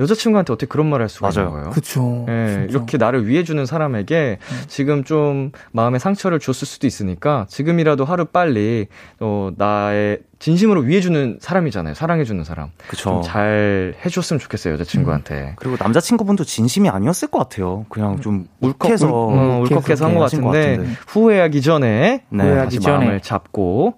[0.00, 1.48] 여자친구한테 어떻게 그런 말할 수가 맞아요.
[1.48, 1.70] 있는 거예요?
[1.74, 2.26] 그쵸.
[2.28, 4.62] 예, 이렇게 나를 위해 주는 사람에게 음.
[4.66, 8.88] 지금 좀 마음에 상처를 줬을 수도 있으니까 지금이라도 하루 빨리
[9.20, 11.92] 어, 나의 진심으로 위해주는 사람이잖아요.
[11.94, 12.70] 사랑해주는 사람.
[12.88, 13.20] 그쵸.
[13.22, 15.34] 잘 해줬으면 좋겠어요, 여자친구한테.
[15.50, 15.52] 음.
[15.56, 17.84] 그리고 남자친구분도 진심이 아니었을 것 같아요.
[17.90, 19.06] 그냥 좀 울컥해서.
[19.06, 22.42] 울, 음, 울컥해서 한 것 같은데, 같은데, 후회하기 전에, 네.
[22.44, 22.96] 후회하기 전에.
[22.98, 23.94] 마음을 잡고,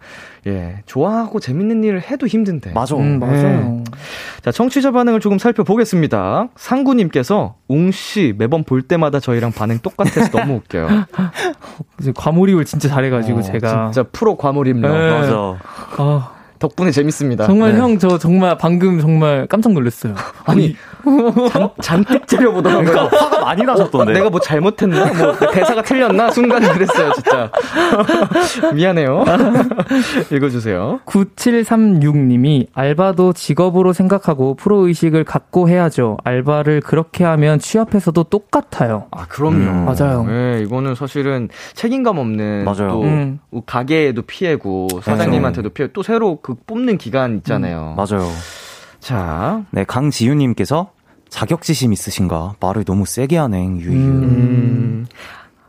[0.49, 2.73] 예, 좋아하고 재밌는 일을 해도 힘든데.
[2.73, 2.97] 맞아.
[2.97, 3.39] 음, 맞아요.
[3.39, 3.85] 네.
[4.43, 6.49] 자, 청취자 반응을 조금 살펴보겠습니다.
[6.57, 10.89] 상구님께서 웅씨 매번 볼 때마다 저희랑 반응 똑같아서 너무 웃겨요.
[12.17, 13.93] 과몰입을 진짜 잘해가지고 어, 제가.
[13.93, 14.91] 진짜 프로 과몰입력.
[14.93, 15.11] 네.
[15.13, 15.37] 맞아.
[15.99, 16.32] 어.
[16.63, 17.45] 덕분에 재밌습니다.
[17.45, 17.81] 정말 네.
[17.81, 20.15] 형저 정말 방금 정말 깜짝 놀랐어요.
[20.45, 20.77] 아니
[21.51, 22.87] 잔, 잔뜩 째려보더라고요.
[22.89, 24.13] 그러니까 화가 많이 나셨던데.
[24.13, 25.13] 내가 뭐 잘못했나?
[25.13, 26.31] 뭐 대사가 틀렸나?
[26.31, 27.51] 순간 그랬어요, 진짜.
[28.73, 29.25] 미안해요.
[30.31, 31.01] 읽어주세요.
[31.05, 36.19] 9736님이 알바도 직업으로 생각하고 프로 의식을 갖고 해야죠.
[36.23, 39.07] 알바를 그렇게 하면 취업해서도 똑같아요.
[39.11, 39.57] 아, 그럼요.
[39.57, 40.25] 음, 맞아요.
[40.25, 42.89] 네, 이거는 사실은 책임감 없는 맞아요.
[42.93, 43.41] 또 음.
[43.67, 47.95] 가게에도 피해고 사장님한테도 피해고 또 새로 그 뽑는 기간 있잖아요.
[47.95, 48.29] 음, 맞아요.
[49.01, 50.93] 자, 네 강지윤님께서
[51.29, 52.57] 자격지심 있으신가?
[52.61, 53.91] 말을 너무 세게 하네, 유유.
[53.91, 55.07] 음.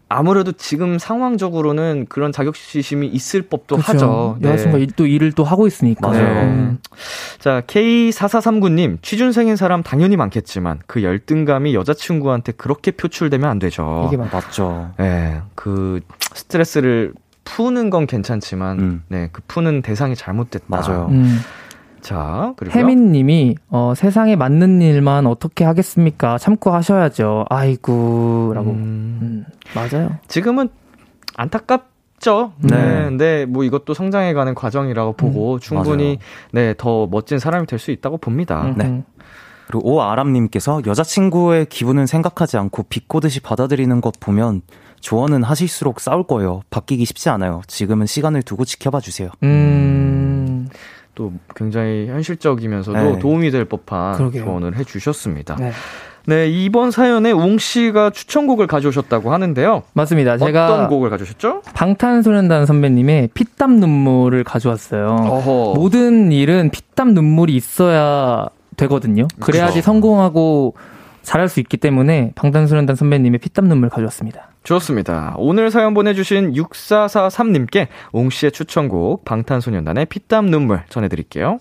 [0.10, 3.92] 아무래도 지금 상황적으로는 그런 자격지심이 있을 법도 그쵸.
[3.92, 4.38] 하죠.
[4.40, 4.50] 네.
[4.50, 6.08] 여자친구가 또 일을 또 하고 있으니까.
[6.08, 6.24] 맞아요.
[6.24, 6.78] 네.
[7.40, 14.08] 자, K4439님, 취준생인 사람 당연히 많겠지만 그 열등감이 여자친구한테 그렇게 표출되면 안 되죠.
[14.08, 14.92] 이게 맞죠.
[14.98, 15.42] 네.
[15.56, 16.02] 그
[16.36, 17.14] 스트레스를
[17.44, 19.04] 푸는 건 괜찮지만, 음.
[19.10, 20.66] 네, 그 푸는 대상이 잘못됐다.
[20.68, 21.08] 맞아요.
[21.12, 21.38] 음.
[22.02, 26.38] 자, 그리고 혜민님이 어, 세상에 맞는 일만 어떻게 하겠습니까?
[26.38, 27.46] 참고 하셔야죠.
[27.50, 28.72] 아이고라고.
[28.72, 30.18] 음, 음, 맞아요.
[30.28, 30.68] 지금은
[31.36, 32.54] 안타깝죠.
[32.60, 32.76] 네.
[32.76, 33.04] 네.
[33.06, 36.20] 근데 뭐 이것도 성장해가는 과정이라고 보고 음, 충분히
[36.52, 38.64] 네 더 멋진 사람이 될 수 있다고 봅니다.
[38.64, 39.04] 음, 네.
[39.68, 44.62] 그리고 오아람님께서 여자친구의 기분은 생각하지 않고 비꼬듯이 받아들이는 것 보면
[45.04, 46.62] 조언은 하실수록 싸울 거예요.
[46.70, 47.62] 바뀌기 쉽지 않아요.
[47.68, 49.30] 지금은 시간을 두고 지켜봐 주세요.
[49.44, 50.70] 음.
[51.14, 53.20] 또 굉장히 현실적이면서도 네.
[53.20, 54.46] 도움이 될 법한 그러게요.
[54.46, 55.58] 조언을 해 주셨습니다.
[55.58, 55.72] 네.
[56.26, 59.84] 네, 이번 사연에 웅 씨가 추천곡을 가져오셨다고 하는데요.
[59.92, 60.38] 맞습니다.
[60.38, 61.64] 제가 어떤 곡을 가져오셨죠?
[61.74, 65.06] 방탄소년단 선배님의 피땀 눈물을 가져왔어요.
[65.06, 65.74] 어허.
[65.76, 68.48] 모든 일은 피땀 눈물이 있어야
[68.78, 69.28] 되거든요.
[69.42, 69.86] 그래야지 그쵸.
[69.86, 70.76] 성공하고
[71.24, 74.50] 잘할 수 있기 때문에 방탄소년단 선배님의 피땀 눈물 가져왔습니다.
[74.64, 75.34] 좋습니다.
[75.38, 81.60] 오늘 사연 보내주신 6443님께 웅씨의 추천곡 방탄소년단의 피땀 눈물 전해드릴게요.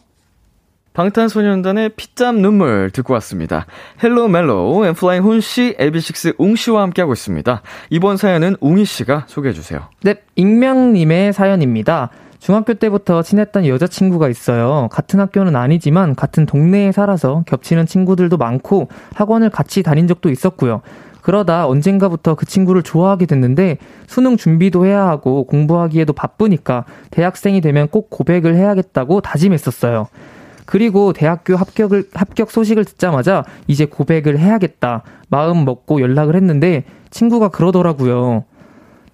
[0.93, 3.67] 방탄소년단의 피땀 눈물 듣고 왔습니다.
[4.03, 7.63] Hello 멜로 엔플라잉 훈씨, AB6IX 웅씨와 함께하고 있습니다.
[7.89, 9.89] 이번 사연은 웅이씨가 소개해주세요.
[10.03, 12.11] 네, 익명님의 사연입니다.
[12.43, 14.89] 중학교 때부터 친했던 여자친구가 있어요.
[14.91, 20.81] 같은 학교는 아니지만 같은 동네에 살아서 겹치는 친구들도 많고 학원을 같이 다닌 적도 있었고요.
[21.21, 23.79] 그러다 언젠가부터 그 친구를 좋아하게 됐는데
[24.09, 30.09] 수능 준비도 해야 하고 공부하기에도 바쁘니까 대학생이 되면 꼭 고백을 해야겠다고 다짐했었어요.
[30.67, 38.43] 그리고 대학교 합격을 합격 소식을 듣자마자 이제 고백을 해야겠다 마음 먹고 연락을 했는데 친구가 그러더라고요.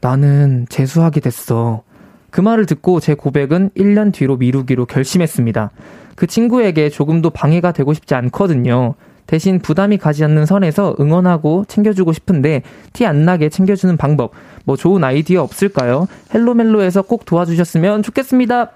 [0.01, 1.83] 나는 재수하게 됐어.
[2.31, 5.71] 그 말을 듣고 제 고백은 1년 뒤로 미루기로 결심했습니다.
[6.17, 8.95] 그 친구에게 조금도 방해가 되고 싶지 않거든요.
[9.27, 12.63] 대신 부담이 가지 않는 선에서 응원하고 챙겨주고 싶은데
[12.95, 14.33] 티 안 나게 챙겨주는 방법,
[14.65, 16.09] 뭐 좋은 아이디어 없을까요?
[16.35, 18.71] 헬로멜로에서 꼭 도와주셨으면 좋겠습니다.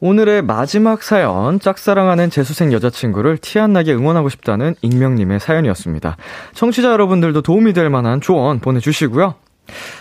[0.00, 6.16] 오늘의 마지막 사연, 짝사랑하는 재수생 여자친구를 티 안 나게 응원하고 싶다는 익명님의 사연이었습니다.
[6.54, 9.34] 청취자 여러분들도 도움이 될 만한 조언 보내주시고요.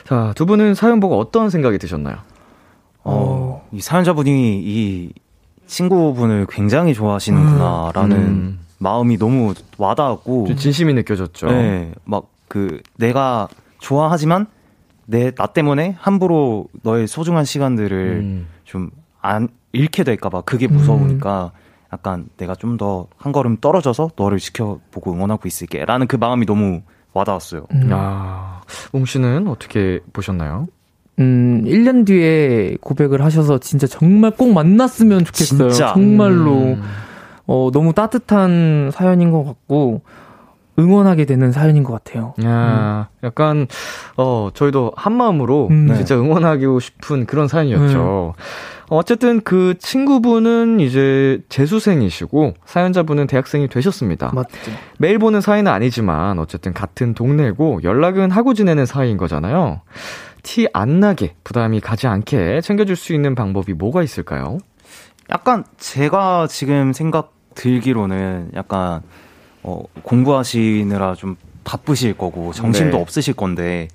[0.06, 2.18] 자, 두 분은 사연 보고 어떤 생각이 드셨나요?
[3.04, 5.14] 어, 이 사연자분이 이
[5.68, 8.60] 친구분을 굉장히 좋아하시는구나라는 음.
[8.80, 11.48] 마음이 너무 와닿았고 진심이 느껴졌죠.
[11.48, 14.48] 네, 막 그 내가 좋아하지만
[15.06, 18.48] 내 나 때문에 함부로 너의 소중한 시간들을 음.
[18.64, 21.60] 좀안 잃게 될까봐 그게 무서우니까 음.
[21.92, 27.66] 약간 내가 좀 더 한 걸음 떨어져서 너를 지켜보고 응원하고 있을게라는 그 마음이 너무 와닿았어요.
[27.74, 27.90] 음.
[27.92, 28.62] 아,
[28.94, 30.68] 웅 씨는 어떻게 보셨나요?
[31.20, 35.70] 음, 1년 뒤에 고백을 하셔서 진짜 정말 꼭 만났으면 좋겠어요.
[35.70, 35.94] 진짜.
[35.94, 36.52] 정말로.
[36.54, 36.84] 음.
[37.48, 40.02] 어, 너무 따뜻한 사연인 것 같고,
[40.80, 42.36] 응원하게 되는 사연인 것 같아요.
[42.44, 43.26] 야, 음.
[43.26, 43.68] 약간,
[44.16, 45.96] 어, 저희도 한 마음으로 음, 네.
[45.96, 48.34] 진짜 응원하고 싶은 그런 사연이었죠.
[48.38, 48.44] 네.
[48.90, 54.32] 어쨌든 그 친구분은 이제 재수생이시고 사연자분은 대학생이 되셨습니다.
[54.34, 54.72] 맞죠.
[54.98, 59.82] 매일 보는 사이는 아니지만 어쨌든 같은 동네고 연락은 하고 지내는 사이인 거잖아요.
[60.48, 64.60] 티 안 나게 부담이 가지 않게 챙겨줄 수 있는 방법이 뭐가 있을까요?
[65.30, 69.02] 약간 제가 지금 생각 들기로는 약간
[69.62, 71.36] 어, 공부하시느라 좀
[71.66, 73.02] 바쁘실 거고 정신도 네.
[73.02, 73.90] 없으실 건데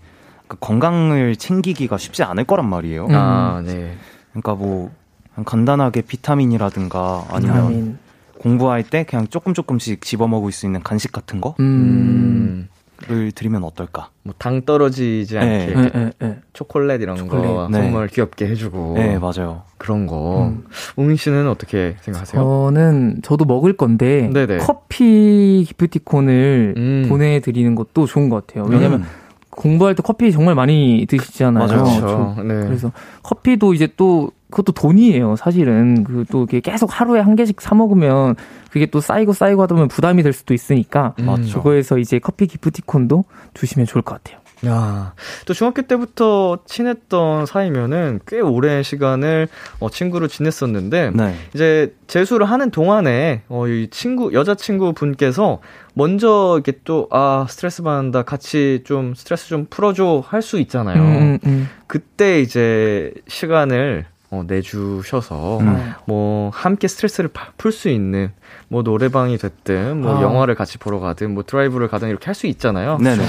[0.46, 3.06] 그 건강을 챙기기가 쉽지 않을 거란 말이에요.
[3.06, 3.14] 음.
[3.14, 3.96] 아, 네.
[4.32, 4.90] 그러니까 뭐
[5.32, 7.98] 그냥 간단하게 비타민이라든가 아니면 비타민.
[8.38, 12.68] 공부할 때 그냥 조금 조금씩 집어 먹을 수 있는 간식 같은 거를 음.
[13.10, 14.08] 음, 드리면 어떨까?
[14.22, 15.64] 뭐 당 떨어지지 않게 네.
[15.66, 16.36] 이렇게 예, 예, 예.
[16.52, 17.44] 초콜릿 이런 초콜릿.
[17.46, 17.78] 거 네.
[17.82, 19.62] 선물 귀엽게 해주고 네, 맞아요.
[19.78, 20.46] 그런 거.
[20.48, 20.64] 음.
[20.96, 22.42] 웅인 씨는 어떻게 생각하세요?
[22.42, 24.58] 저는 저도 먹을 건데 네네.
[24.58, 27.06] 커피 기프티콘을 음.
[27.08, 28.66] 보내드리는 것도 좋은 것 같아요.
[28.68, 29.06] 왜냐면 음.
[29.50, 31.66] 공부할 때 커피 정말 많이 드시잖아요.
[31.66, 31.82] 맞아요.
[31.84, 32.34] 그렇죠.
[32.36, 32.54] 저- 네.
[32.66, 32.90] 그래서
[33.22, 36.04] 커피도 이제 또 그것도 돈이에요, 사실은.
[36.04, 38.36] 그또 이게 계속 하루에 한 개씩 사 먹으면
[38.70, 41.26] 그게 또 쌓이고 쌓이고 하다 보면 부담이 될 수도 있으니까 음.
[41.26, 41.58] 맞죠.
[41.58, 43.24] 그거에서 이제 커피 기프티콘도
[43.54, 44.40] 주시면 좋을 것 같아요.
[44.64, 45.12] 야,
[45.44, 49.48] 또 중학교 때부터 친했던 사이면은 꽤 오랜 시간을
[49.80, 51.34] 어, 친구로 지냈었는데 네.
[51.52, 55.58] 이제 재수를 하는 동안에 어, 이 친구 여자 친구 분께서
[55.94, 61.02] 먼저 이렇게 또 아 스트레스 받는다 같이 좀 스트레스 좀 풀어줘 할 수 있잖아요.
[61.02, 65.92] 음, 음, 그때 이제 시간을 어, 내주셔서 음.
[66.06, 68.32] 뭐 함께 스트레스를 풀 수 있는
[68.68, 70.22] 뭐 노래방이 됐든 뭐 아.
[70.22, 72.96] 영화를 같이 보러 가든 뭐 드라이브를 가든 이렇게 할 수 있잖아요.
[72.98, 73.22] 네네.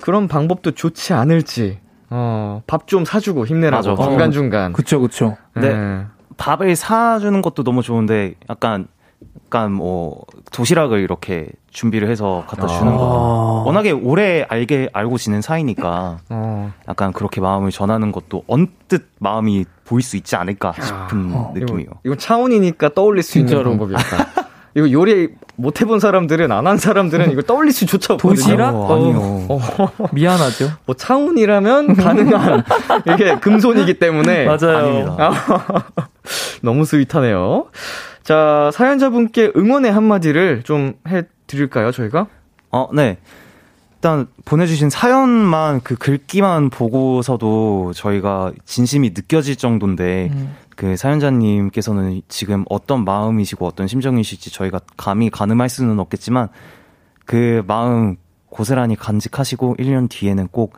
[0.00, 1.78] 그런 방법도 좋지 않을지.
[2.08, 4.02] 어, 밥 좀 사주고 힘내라고 맞아.
[4.08, 4.72] 중간 중간.
[4.72, 5.36] 그쵸, 그쵸.
[5.54, 6.04] 네.
[6.38, 8.88] 밥을 사주는 것도 너무 좋은데 약간
[9.50, 10.22] 약간 뭐
[10.52, 13.62] 도시락을 이렇게 준비를 해서 갖다 주는 거.
[13.64, 13.66] 아.
[13.66, 20.04] 워낙에 오래 알게 알고 지낸 사이니까 어, 약간 그렇게 마음을 전하는 것도 언뜻 마음이 보일
[20.04, 21.50] 수 있지 않을까 싶은 어.
[21.56, 21.82] 느낌이에요.
[21.90, 23.40] 이거, 이건 차원이니까 떠올릴 수.
[23.40, 24.26] 있는 방법이었다.
[24.76, 28.36] 이거 요리 못 해본 사람들은 안 한 사람들은 이거 떠올릴 수조차 없거든요.
[28.44, 28.72] 도시락?
[28.76, 29.46] 어, 아니요.
[29.48, 29.58] 어,
[30.12, 30.70] 미안하죠.
[30.86, 32.62] 뭐 차원이라면 가능한
[33.12, 34.76] 이게 금손이기 때문에 맞아요.
[34.76, 35.32] 아닙니다.
[36.62, 37.64] 너무 스윗하네요.
[38.30, 42.28] 자 사연자분께 응원의 한마디를 좀 해드릴까요 저희가?
[42.70, 43.18] 어, 네.
[43.94, 50.54] 일단 보내주신 사연만 그 글귀만 보고서도 저희가 진심이 느껴질 정도인데 음.
[50.76, 56.50] 그 사연자님께서는 지금 어떤 마음이시고 어떤 심정이실지 저희가 감히 가늠할 수는 없겠지만
[57.26, 58.14] 그 마음
[58.48, 60.74] 고스란히 간직하시고 1년 뒤에는 꼭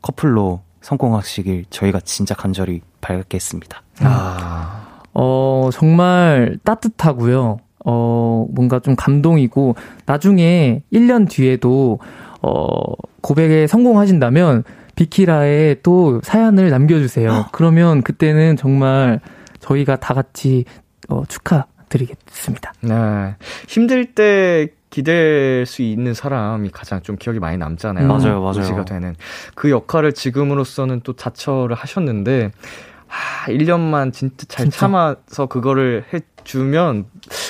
[0.00, 3.82] 커플로 성공하시길 저희가 진짜 간절히 바라겠습니다.
[4.00, 4.83] 아
[5.14, 7.58] 어, 정말 따뜻하고요.
[7.86, 11.98] 어, 뭔가 좀 감동이고, 나중에 1년 뒤에도,
[12.42, 12.74] 어,
[13.20, 14.64] 고백에 성공하신다면,
[14.96, 17.46] 비키라에 또 사연을 남겨주세요.
[17.52, 19.20] 그러면 그때는 정말
[19.60, 20.64] 저희가 다 같이,
[21.08, 22.72] 어, 축하드리겠습니다.
[22.82, 23.34] 네.
[23.68, 28.04] 힘들 때 기댈 수 있는 사람이 가장 좀 기억이 많이 남잖아요.
[28.04, 28.08] 음.
[28.08, 28.84] 맞아요, 맞아요.
[28.84, 29.16] 되는.
[29.56, 32.52] 그 역할을 지금으로서는 또 자처를 하셨는데,
[33.14, 34.78] 아, 1년만 진짜 잘 진짜.
[34.80, 37.04] 참아서 그거를 해주면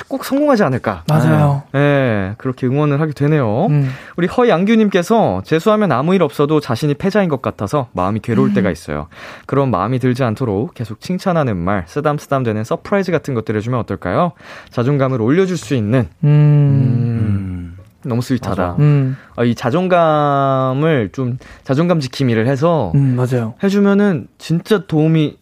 [0.09, 1.05] 꼭 성공하지 않을까.
[1.09, 1.63] 맞아요.
[1.73, 3.67] 네, 그렇게 응원을 하게 되네요.
[3.71, 3.91] 음.
[4.17, 9.09] 우리 허양규님께서 재수하면 아무 일 없어도 자신이 패자인 것 같아서 마음이 괴로울 때가 있어요.
[9.47, 14.33] 그런 마음이 들지 않도록 계속 칭찬하는 말, 쓰담쓰담 되는 surprise 같은 것들 해주면 어떨까요?
[14.71, 17.77] 자존감을 올려줄 수 있는, 음, 음, 음.
[18.07, 18.77] 너무 sweet하다.
[18.81, 23.55] 음, 아, 이 자존감을 좀, 자존감 지킴이를 해서 음, 맞아요.
[23.63, 25.39] 해주면은 진짜 도움이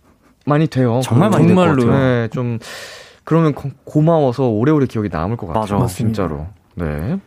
[0.46, 1.00] 많이 돼요.
[1.02, 1.54] 정말 많이.
[1.54, 1.90] 같아요.
[1.90, 2.58] 네, 좀,
[3.24, 5.78] 그러면 고, 고마워서 오래오래 기억이 남을 것 같아요.
[5.80, 5.86] 맞아.
[5.94, 6.46] 진짜로.
[6.74, 7.18] 네.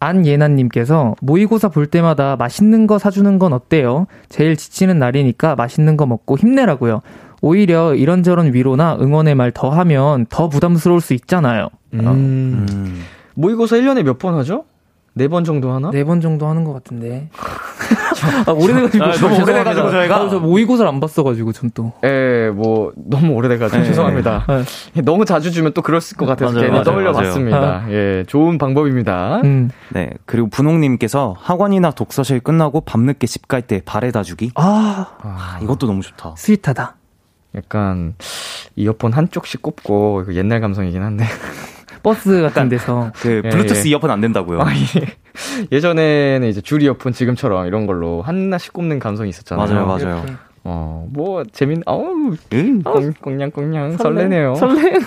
[0.00, 4.06] 안예나님께서 모의고사 볼 때마다 맛있는 거 사주는 건 어때요?
[4.28, 7.02] 제일 지치는 날이니까 맛있는 거 먹고 힘내라고요.
[7.40, 11.68] 오히려 이런저런 위로나 응원의 말 더 하면 더 부담스러울 수 있잖아요.
[11.94, 12.00] 음.
[12.06, 13.02] 음.
[13.34, 14.64] 모의고사 1년에 몇 번 하죠?
[15.14, 15.90] 네번 정도 하나?
[15.90, 17.28] 네번 정도 하는 것 같은데.
[18.46, 19.04] 아, 오래돼가지고.
[19.04, 20.16] 아, 너무 오래돼가지고 저희가.
[20.16, 21.92] 아, 저 모의고사를 안 봤어가지고, 전 또.
[22.04, 23.86] 예, 뭐, 너무 오래돼가지고 네.
[23.88, 24.46] 죄송합니다.
[24.94, 25.00] 네.
[25.02, 27.24] 너무 자주 주면 또 그럴 것 같아서 맞아요, 괜히 맞아요, 떠올려 맞아요.
[27.26, 27.84] 봤습니다.
[27.90, 29.40] 예, 좋은 방법입니다.
[29.44, 29.70] 음.
[29.90, 30.10] 네.
[30.26, 34.50] 그리고 분홍님께서 학원이나 독서실 끝나고 밤늦게 집 갈 때 바래다 주기.
[34.54, 36.34] 아, 아, 이것도 너무 좋다.
[36.36, 36.96] sweet하다.
[37.56, 38.14] 약간,
[38.76, 41.24] 이어폰 한쪽씩 꼽고, 이거 옛날 감성이긴 한데.
[42.02, 43.10] 버스 같은 데서.
[43.16, 43.90] 그 예, 블루투스 예.
[43.90, 44.60] 이어폰 안 된다고요.
[44.60, 45.16] 아, 예.
[45.72, 49.66] 예전에는 이제 줄 이어폰 지금처럼 이런 걸로 하나씩 꼽는 감성이 있었잖아요.
[49.66, 50.22] 맞아요, 맞아요.
[50.24, 50.32] 이렇게.
[50.70, 52.82] 어, 뭐, 재밌, 어우, 음,
[53.22, 54.54] 꽁냥꽁냥 설레네요.
[54.56, 54.98] 설레.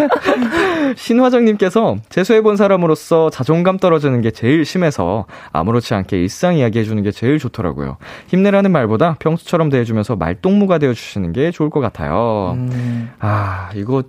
[0.96, 7.98] 신화정님께서 재수해본 사람으로서 자존감 떨어지는 게 제일 심해서 아무렇지 않게 일상 이야기해주는 게 제일 좋더라고요.
[8.28, 12.54] 힘내라는 말보다 평소처럼 대해주면서 말동무가 되어주시는 게 좋을 것 같아요.
[12.56, 13.10] 음.
[13.20, 14.02] 아, 이거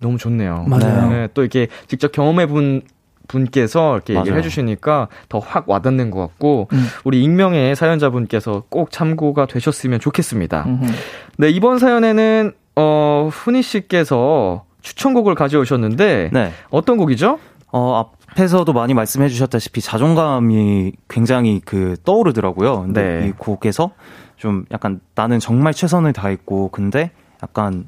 [0.00, 0.64] 너무 좋네요.
[0.68, 1.10] 맞아요.
[1.10, 2.82] 네, 또 이렇게 직접 경험해 본
[3.26, 4.22] 분께서 이렇게 맞아요.
[4.22, 6.86] 얘기를 해주시니까 더 확 와닿는 것 같고 음.
[7.04, 10.64] 우리 익명의 사연자분께서 꼭 참고가 되셨으면 좋겠습니다.
[10.66, 10.92] 음흠.
[11.38, 16.52] 네 이번 사연에는 어 훈이 씨께서 추천곡을 가져오셨는데 네.
[16.70, 17.38] 어떤 곡이죠?
[17.70, 22.82] 어 앞에서도 많이 말씀해 주셨다시피 자존감이 굉장히 그 떠오르더라고요.
[22.82, 23.28] 근데 네.
[23.28, 23.90] 이 곡에서
[24.36, 27.10] 좀 약간 나는 정말 최선을 다했고 근데
[27.42, 27.84] 약간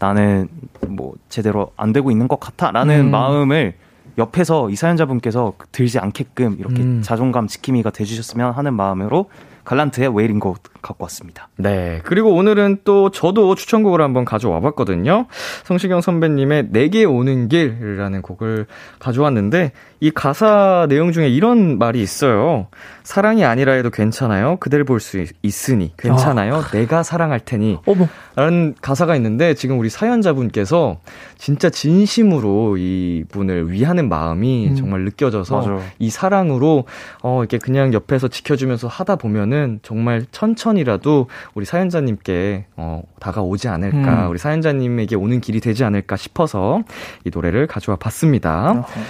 [0.00, 0.48] 나는
[0.88, 3.10] 뭐 제대로 안 되고 있는 것 같아라는 음.
[3.12, 3.74] 마음을
[4.18, 7.02] 옆에서 이 사연자분께서 들지 않게끔 이렇게 음.
[7.02, 9.30] 자존감 지킴이가 돼주셨으면 하는 마음으로
[9.64, 11.48] Gallant의 Weight in Gold 갖고 왔습니다.
[11.56, 12.00] 네.
[12.04, 15.26] 그리고 오늘은 또 저도 추천곡을 한번 가져와 봤거든요.
[15.64, 18.66] 성시경 선배님의 내게 오는 길이라는 곡을
[18.98, 22.68] 가져왔는데 이 가사 내용 중에 이런 말이 있어요.
[23.02, 24.56] 사랑이 아니라 해도 괜찮아요.
[24.60, 26.56] 그댈 볼 수 있으니 괜찮아요.
[26.56, 26.70] 아.
[26.70, 27.78] 내가 사랑할 테니.
[27.86, 28.06] 어머.
[28.36, 30.98] 라는 가사가 있는데 지금 우리 사연자분께서
[31.36, 34.76] 진짜 진심으로 이 분을 위하는 마음이 음.
[34.76, 35.78] 정말 느껴져서 맞아.
[35.98, 36.84] 이 사랑으로
[37.22, 44.26] 어 이렇게 그냥 옆에서 지켜주면서 하다 보면은 정말 천천히 라도 우리 사연자님께 어 다가오지 않을까.
[44.26, 44.30] 음.
[44.30, 46.82] 우리 사연자님에게 오는 길이 되지 않을까 싶어서
[47.24, 48.70] 이 노래를 가져와 봤습니다.
[48.70, 49.00] 어허.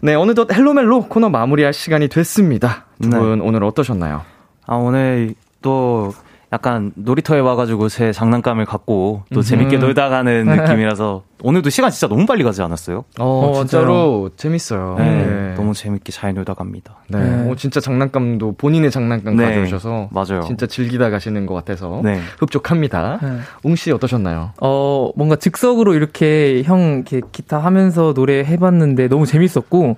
[0.00, 2.86] 네, 어느덧 헬로멜로 코너 마무리할 시간이 됐습니다.
[3.02, 3.44] 두분 네.
[3.44, 4.22] 오늘 어떠셨나요?
[4.66, 6.12] 아, 오늘 또
[6.52, 12.24] 약간 놀이터에 와가지고 제 장난감을 갖고 또 재밌게 놀다 가는 느낌이라서 오늘도 시간 진짜 너무
[12.24, 13.04] 빨리 가지 않았어요?
[13.20, 14.96] 어, 어 진짜로 재밌어요.
[14.98, 16.96] 네, 네, 너무 재밌게 잘 놀다 갑니다.
[17.08, 17.18] 네.
[17.18, 17.50] 네.
[17.50, 19.44] 어, 진짜 장난감도 본인의 장난감 네.
[19.44, 20.40] 가져오셔서 맞아요.
[20.46, 22.18] 진짜 즐기다 가시는 것 같아서 네.
[22.38, 23.18] 흡족합니다.
[23.22, 23.38] 네.
[23.62, 24.52] 웅씨 어떠셨나요?
[24.60, 29.96] 어, 뭔가 즉석으로 이렇게 형 이렇게 기타 하면서 노래 해봤는데 너무 재밌었고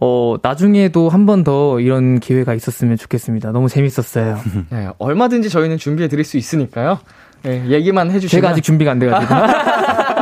[0.00, 3.52] 어, 나중에도 한 번 더 이런 기회가 있었으면 좋겠습니다.
[3.52, 4.38] 너무 재밌었어요.
[4.70, 6.98] 네, 얼마든지 저희는 준비해 드릴 수 있으니까요.
[7.42, 8.42] 네, 얘기만 해주시면.
[8.42, 9.34] 제가 아직 준비가 안 돼가지고.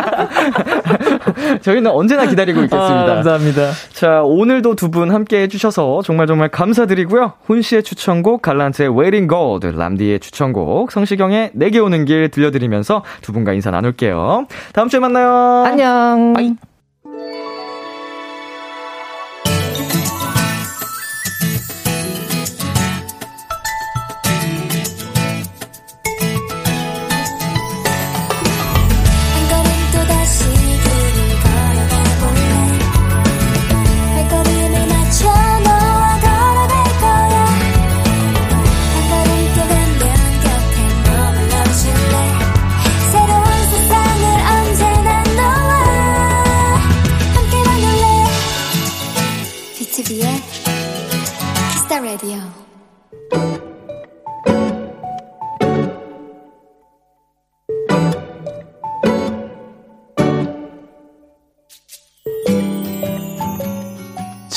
[1.62, 3.02] 저희는 언제나 기다리고 있겠습니다.
[3.02, 3.70] 아, 감사합니다.
[3.92, 7.32] 자, 오늘도 두 분 함께 해주셔서 정말 정말 감사드리고요.
[7.44, 13.52] 훈 씨의 추천곡, 갈란트의 Waiting Gold, 람디의 추천곡, 성시경의 내게 오는 길 들려드리면서 두 분과
[13.52, 14.46] 인사 나눌게요.
[14.72, 15.64] 다음 주에 만나요.
[15.66, 16.32] 안녕.
[16.34, 16.54] 바이.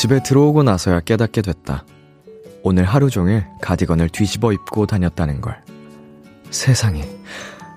[0.10, 1.86] 집에 들어오고 나서야 깨닫게 됐다.
[2.64, 5.62] 오늘 하루 종일 가디건을 뒤집어 입고 다녔다는 걸.
[6.50, 7.08] 세상에.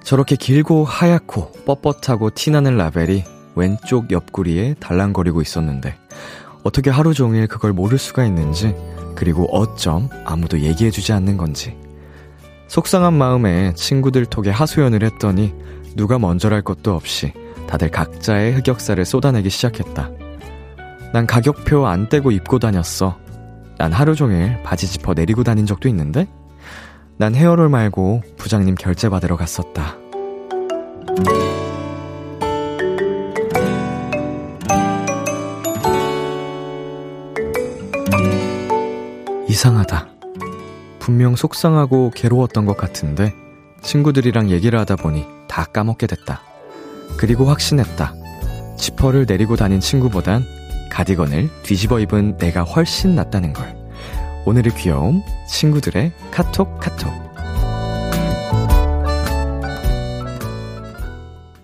[0.03, 3.24] 저렇게 길고 하얗고 뻣뻣하고 티나는 라벨이
[3.55, 5.95] 왼쪽 옆구리에 달랑거리고 있었는데,
[6.62, 8.74] 어떻게 하루 종일 그걸 모를 수가 있는지,
[9.14, 11.76] 그리고 어쩜 아무도 얘기해주지 않는 건지.
[12.66, 15.53] 속상한 마음에 친구들 톡에 하소연을 했더니,
[15.97, 17.35] 누가 먼저랄 것도 없이
[17.68, 20.22] 다들 각자의 흑역사를 쏟아내기 시작했다.
[21.13, 23.19] 난 가격표 안 떼고 입고 다녔어.
[23.77, 26.27] 난 하루 종일 바지 지퍼 내리고 다닌 적도 있는데?
[27.19, 29.97] 난 헤어롤 말고 부장님 결제 받으러 갔었다.
[39.49, 40.09] 이상하다.
[40.99, 43.35] 분명 속상하고 괴로웠던 것 같은데
[43.83, 46.41] 친구들이랑 얘기를 하다 보니 다 까먹게 됐다.
[47.19, 48.15] 그리고 확신했다.
[48.79, 50.43] 지퍼를 내리고 다닌 친구보단
[50.93, 53.74] 가디건을 뒤집어 입은 내가 훨씬 낫다는 걸.
[54.45, 57.11] 오늘의 귀여움, 친구들의 카톡 카톡.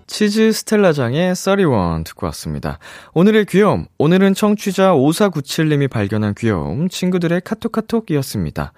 [0.07, 2.79] 치즈 스텔라장의 31 듣고 왔습니다.
[3.13, 8.73] 오늘의 귀여움, 오늘은 청취자 5497님이 발견한 귀여움, 친구들의 카톡 카톡이었습니다.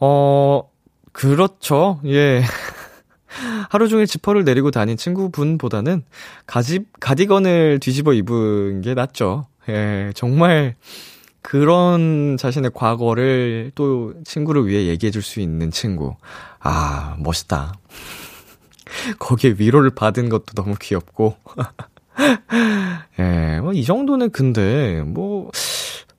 [0.00, 0.70] 어,
[1.12, 2.00] 그렇죠.
[2.06, 2.42] 예.
[3.68, 6.02] 하루 종일 지퍼를 내리고 다닌 친구분보다는
[6.46, 9.46] 가지, 가디건을 뒤집어 입은 게 낫죠.
[9.68, 10.74] 예, 정말
[11.42, 16.16] 그런 자신의 과거를 또 친구를 위해 얘기해 줄 수 있는 친구.
[16.60, 17.74] 아, 멋있다.
[19.18, 21.36] 거기에 위로를 받은 것도 너무 귀엽고.
[23.18, 25.50] 예, 뭐, 이 정도는 근데, 뭐,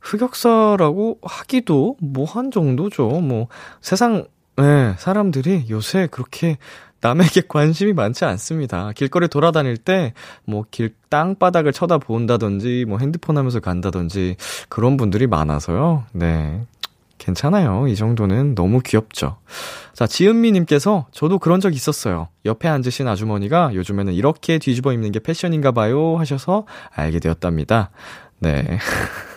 [0.01, 3.07] 흑역사라고 하기도 뭐 한 정도죠.
[3.07, 3.47] 뭐,
[3.81, 4.25] 세상,
[4.59, 6.57] 예, 사람들이 요새 그렇게
[7.03, 8.91] 남에게 관심이 많지 않습니다.
[8.93, 10.13] 길거리 돌아다닐 때,
[10.45, 14.37] 뭐, 길, 땅바닥을 쳐다본다든지, 뭐, 핸드폰 하면서 간다든지,
[14.69, 16.05] 그런 분들이 많아서요.
[16.13, 16.65] 네.
[17.17, 17.87] 괜찮아요.
[17.87, 19.37] 이 정도는 너무 귀엽죠.
[19.93, 22.27] 자, 지은미님께서 저도 그런 적 있었어요.
[22.43, 27.91] 옆에 앉으신 아주머니가 요즘에는 이렇게 뒤집어 입는 게 패션인가 봐요 하셔서 알게 되었답니다.
[28.39, 28.77] 네.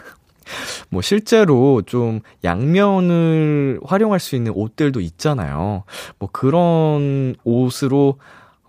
[0.90, 5.84] 뭐 실제로 좀 양면을 활용할 수 있는 옷들도 있잖아요.
[6.18, 8.18] 뭐 그런 옷으로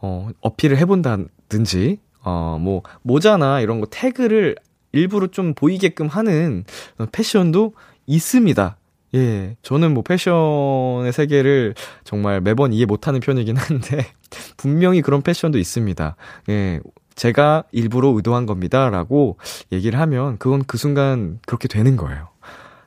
[0.02, 4.56] 어 어필을 해 본다든지 어 뭐 모자나 이런 거 태그를
[4.92, 6.66] 일부러 좀 보이게끔 하는
[7.12, 7.74] 패션도
[8.08, 8.78] 있습니다.
[9.16, 14.06] 예, 저는 뭐 패션의 세계를 정말 매번 이해 못하는 편이긴 한데,
[14.58, 16.16] 분명히 그런 패션도 있습니다.
[16.50, 16.80] 예,
[17.18, 18.90] 제가 일부러 의도한 겁니다.
[18.90, 19.38] 라고
[19.72, 22.30] 얘기를 하면 그건 그 순간 그렇게 되는 거예요.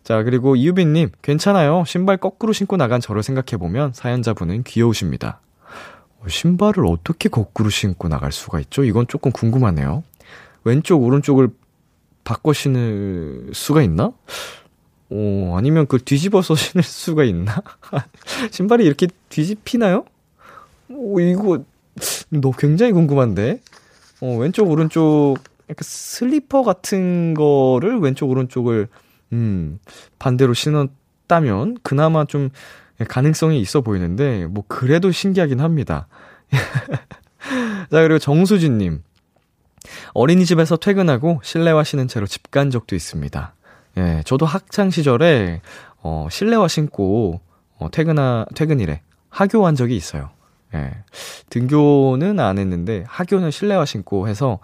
[0.04, 1.84] 자, 그리고 이유빈님, 괜찮아요.
[1.86, 5.40] 신발 거꾸로 신고 나간 저를 생각해보면 사연자분은 귀여우십니다.
[6.20, 8.84] 어, 신발을 어떻게 거꾸로 신고 나갈 수가 있죠?
[8.84, 10.04] 이건 조금 궁금하네요.
[10.64, 11.50] 왼쪽, 오른쪽을
[12.22, 14.12] 바꿔 신을 수가 있나?
[15.10, 17.62] 어, 아니면 그걸 뒤집어서 신을 수가 있나?
[18.52, 20.04] 신발이 이렇게 뒤집히나요?
[20.88, 21.64] 오, 이거,
[22.30, 23.60] 너 굉장히 궁금한데?
[24.20, 25.36] 어, 왼쪽, 오른쪽,
[25.68, 28.88] 약간 슬리퍼 같은 거를 왼쪽, 오른쪽을,
[29.32, 29.78] 음,
[30.18, 32.50] 반대로 신었다면, 그나마 좀
[33.08, 36.06] 가능성이 있어 보이는데, 뭐, 그래도 신기하긴 합니다.
[37.90, 39.02] 자, 그리고 정수진 님.
[40.12, 43.54] 어린이집에서 퇴근하고 실내화 신은 채로 집 간 적도 있습니다.
[43.96, 45.62] 예, 저도 학창 시절에,
[46.02, 47.40] 어, 실내화 신고,
[47.78, 49.00] 어, 퇴근하, 퇴근이래.
[49.30, 50.30] 하교한 적이 있어요.
[50.74, 50.90] 예.
[51.50, 54.58] 등교는 안 했는데 학교는 실내화 신고 해서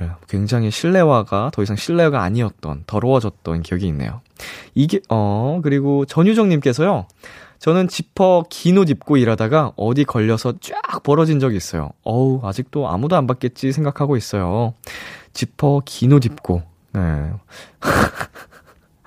[0.00, 4.20] 예, 굉장히 실내화가 더 이상 실내화가 아니었던 더러워졌던 기억이 있네요.
[4.74, 7.06] 이게 어 그리고 전유정 님께서요.
[7.58, 11.90] 저는 지퍼 긴 옷 입고 일하다가 어디 걸려서 쫙 벌어진 적이 있어요.
[12.04, 14.74] 어우 아직도 아무도 안 받겠지 생각하고 있어요.
[15.32, 16.62] 지퍼 긴 옷 입고
[16.92, 17.00] 네.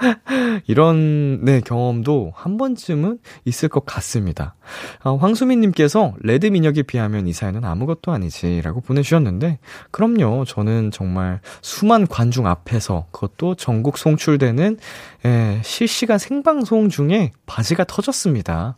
[0.68, 4.56] 이런, 네, 경험도 한 번쯤은 있을 것 같습니다.
[5.04, 9.60] 아, 황수민님께서 레드 민혁에 비하면 이 사연은 아무것도 아니지 라고 보내주셨는데,
[9.91, 10.45] 그럼요.
[10.45, 14.78] 저는 정말 수만 관중 앞에서 그것도 전국 송출되는
[15.26, 18.76] 예, 실시간 생방송 중에 바지가 터졌습니다.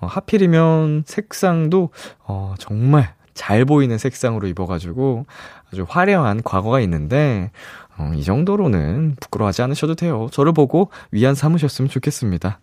[0.00, 1.90] 어, 하필이면 색상도
[2.26, 5.26] 어, 정말 잘 보이는 색상으로 입어가지고
[5.72, 7.50] 아주 화려한 과거가 있는데,
[7.98, 10.28] 어, 이 정도로는 부끄러워하지 않으셔도 돼요.
[10.32, 12.60] 저를 보고 위안 삼으셨으면 좋겠습니다.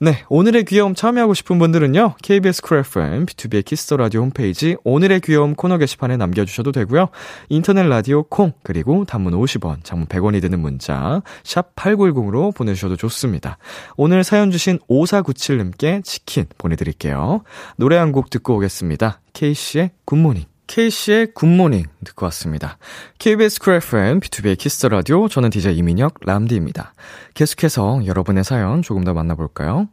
[0.00, 2.14] 네, 오늘의 귀여움 참여하고 싶은 분들은요.
[2.22, 7.08] KBS 쿨 FM, B2B의 키스터 라디오 홈페이지 오늘의 귀여움 코너 게시판에 남겨주셔도 되고요.
[7.48, 13.58] 인터넷 라디오 콩, 그리고 단문 50원, 장문 100원이 드는 문자 샵 8910으로 보내주셔도 좋습니다.
[13.96, 17.42] 오늘 사연 주신 5497님께 치킨 보내드릴게요.
[17.76, 19.20] 노래 한 곡 듣고 오겠습니다.
[19.34, 20.47] 케이시의 Good Morning.
[20.68, 22.78] 케이시의 Good Morning 듣고 왔습니다.
[23.18, 26.92] KBS 쿨 FM, B2B의 키스터 라디오, 저는 DJ 이민혁, 람디입니다.
[27.34, 29.88] 계속해서 여러분의 사연 조금 더 만나볼까요?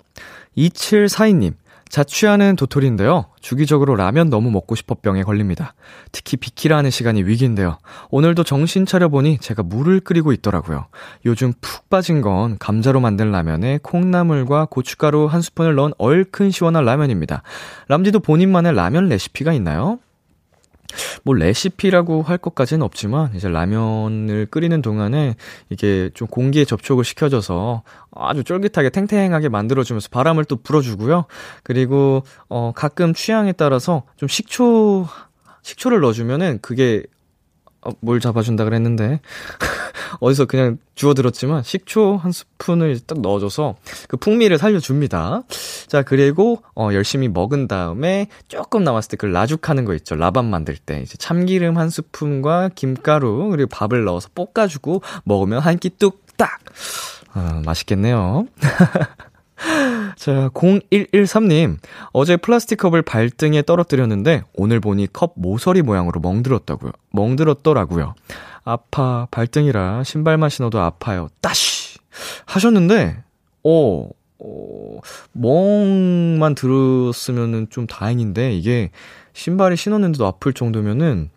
[0.57, 1.53] 2742님,
[1.89, 3.27] 자취하는 도토리인데요.
[3.39, 5.75] 주기적으로 라면 너무 먹고 싶어 병에 걸립니다.
[6.11, 7.77] 특히 비키라 하는 시간이 위기인데요.
[8.09, 10.87] 오늘도 정신 차려보니 제가 물을 끓이고 있더라고요.
[11.25, 17.43] 요즘 푹 빠진 건 감자로 만든 라면에 콩나물과 고춧가루 한 스푼을 넣은 얼큰 시원한 라면입니다.
[17.87, 19.99] 람디도 본인만의 라면 레시피가 있나요?
[21.23, 25.35] 뭐 레시피라고 할 것까지는 없지만 이제 라면을 끓이는 동안에
[25.69, 31.25] 이게 좀 공기에 접촉을 시켜줘서 아주 쫄깃하게 탱탱하게 만들어주면서 바람을 또 불어주고요.
[31.63, 35.07] 그리고 어 가끔 취향에 따라서 좀 식초
[35.63, 37.03] 식초를 넣어주면은 그게
[37.81, 39.19] 어, 뭘 잡아준다 그랬는데
[40.19, 43.75] 어디서 그냥 주워들었지만 식초 한 스푼을 딱 넣어줘서
[44.07, 45.43] 그 풍미를 살려줍니다.
[45.87, 50.15] 자 그리고 어, 열심히 먹은 다음에 조금 남았을 때 그 라죽하는 거 있죠.
[50.15, 55.89] 라밥 만들 때 이제 참기름 한 스푼과 김가루 그리고 밥을 넣어서 볶아주고 먹으면 한 끼
[55.89, 56.59] 뚝딱
[57.33, 58.47] 아, 맛있겠네요.
[60.17, 61.77] 자, 0113님.
[62.11, 66.91] 어제 플라스틱 컵을 발등에 떨어뜨렸는데, 오늘 보니 컵 모서리 모양으로 멍들었다고요.
[67.11, 68.15] 멍들었더라고요.
[68.65, 71.29] 아파, 발등이라 신발만 신어도 아파요.
[71.39, 71.99] 따시!
[72.45, 73.23] 하셨는데,
[73.63, 74.09] 어,
[74.39, 74.99] 어,
[75.31, 78.91] 멍만 들었으면은 좀 다행인데, 이게
[79.33, 81.29] 신발이 신었는데도 아플 정도면은,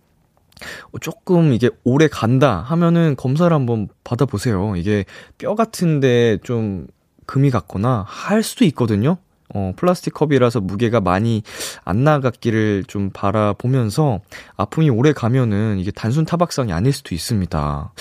[1.00, 4.74] 조금 이게 오래 간다 하면은 검사를 한번 받아보세요.
[4.76, 5.04] 이게
[5.36, 6.88] 뼈 같은데 좀
[7.26, 9.18] 금이 갔거나 할 수도 있거든요.
[9.54, 11.42] 어, 플라스틱 컵이라서 무게가 많이
[11.84, 14.20] 안 나갔기를 좀 바라보면서
[14.56, 17.92] 아픔이 오래 가면은 이게 단순 타박상이 아닐 수도 있습니다.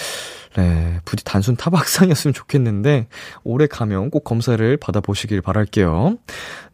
[0.55, 3.07] 네, 부디 단순 타박상이었으면 좋겠는데
[3.43, 6.17] 오래 가면 꼭 검사를 받아보시길 바랄게요.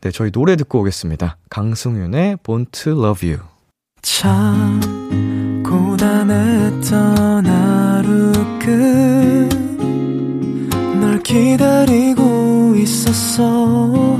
[0.02, 1.38] 네, 저희 노래 듣고 오겠습니다.
[1.50, 3.44] 강승윤의 Born to Love You.
[4.02, 4.80] 참
[5.64, 9.64] 고단했던 하루 끝
[11.14, 14.20] 널 기다리고 있었어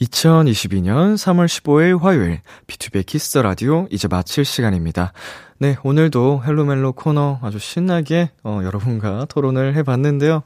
[0.00, 5.12] 2022년 3월 15일 화요일 BTOB Kiss 라디오 이제 마칠 시간입니다.
[5.58, 10.42] 네, 오늘도 Hello 멜로 코너 아주 신나게 어, 여러분과 토론을 해봤는데요.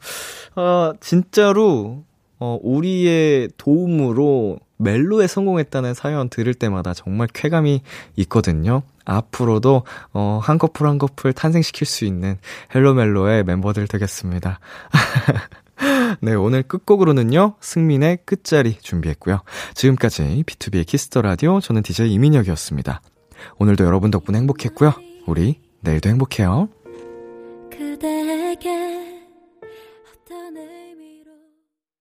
[0.56, 2.04] 어, 진짜로
[2.38, 7.82] 어, 우리의 도움으로 멜로에 성공했다는 사연 들을 때마다 정말 쾌감이
[8.16, 8.82] 있거든요.
[9.04, 9.82] 앞으로도
[10.12, 12.38] 어, 한 커플 한 커플 탄생시킬 수 있는
[12.74, 14.60] Hello 멜로의 멤버들 되겠습니다.
[16.20, 19.42] 네, 오늘 끝곡으로는요, 승민의 끝자리 준비했고요.
[19.74, 23.00] 지금까지 B2B의 키스터 라디오, 저는 DJ 이민혁이었습니다.
[23.58, 24.92] 오늘도 여러분 덕분에 행복했고요.
[25.26, 26.68] 우리 내일도 행복해요.
[27.70, 29.22] 그대에게
[30.12, 30.56] 어떤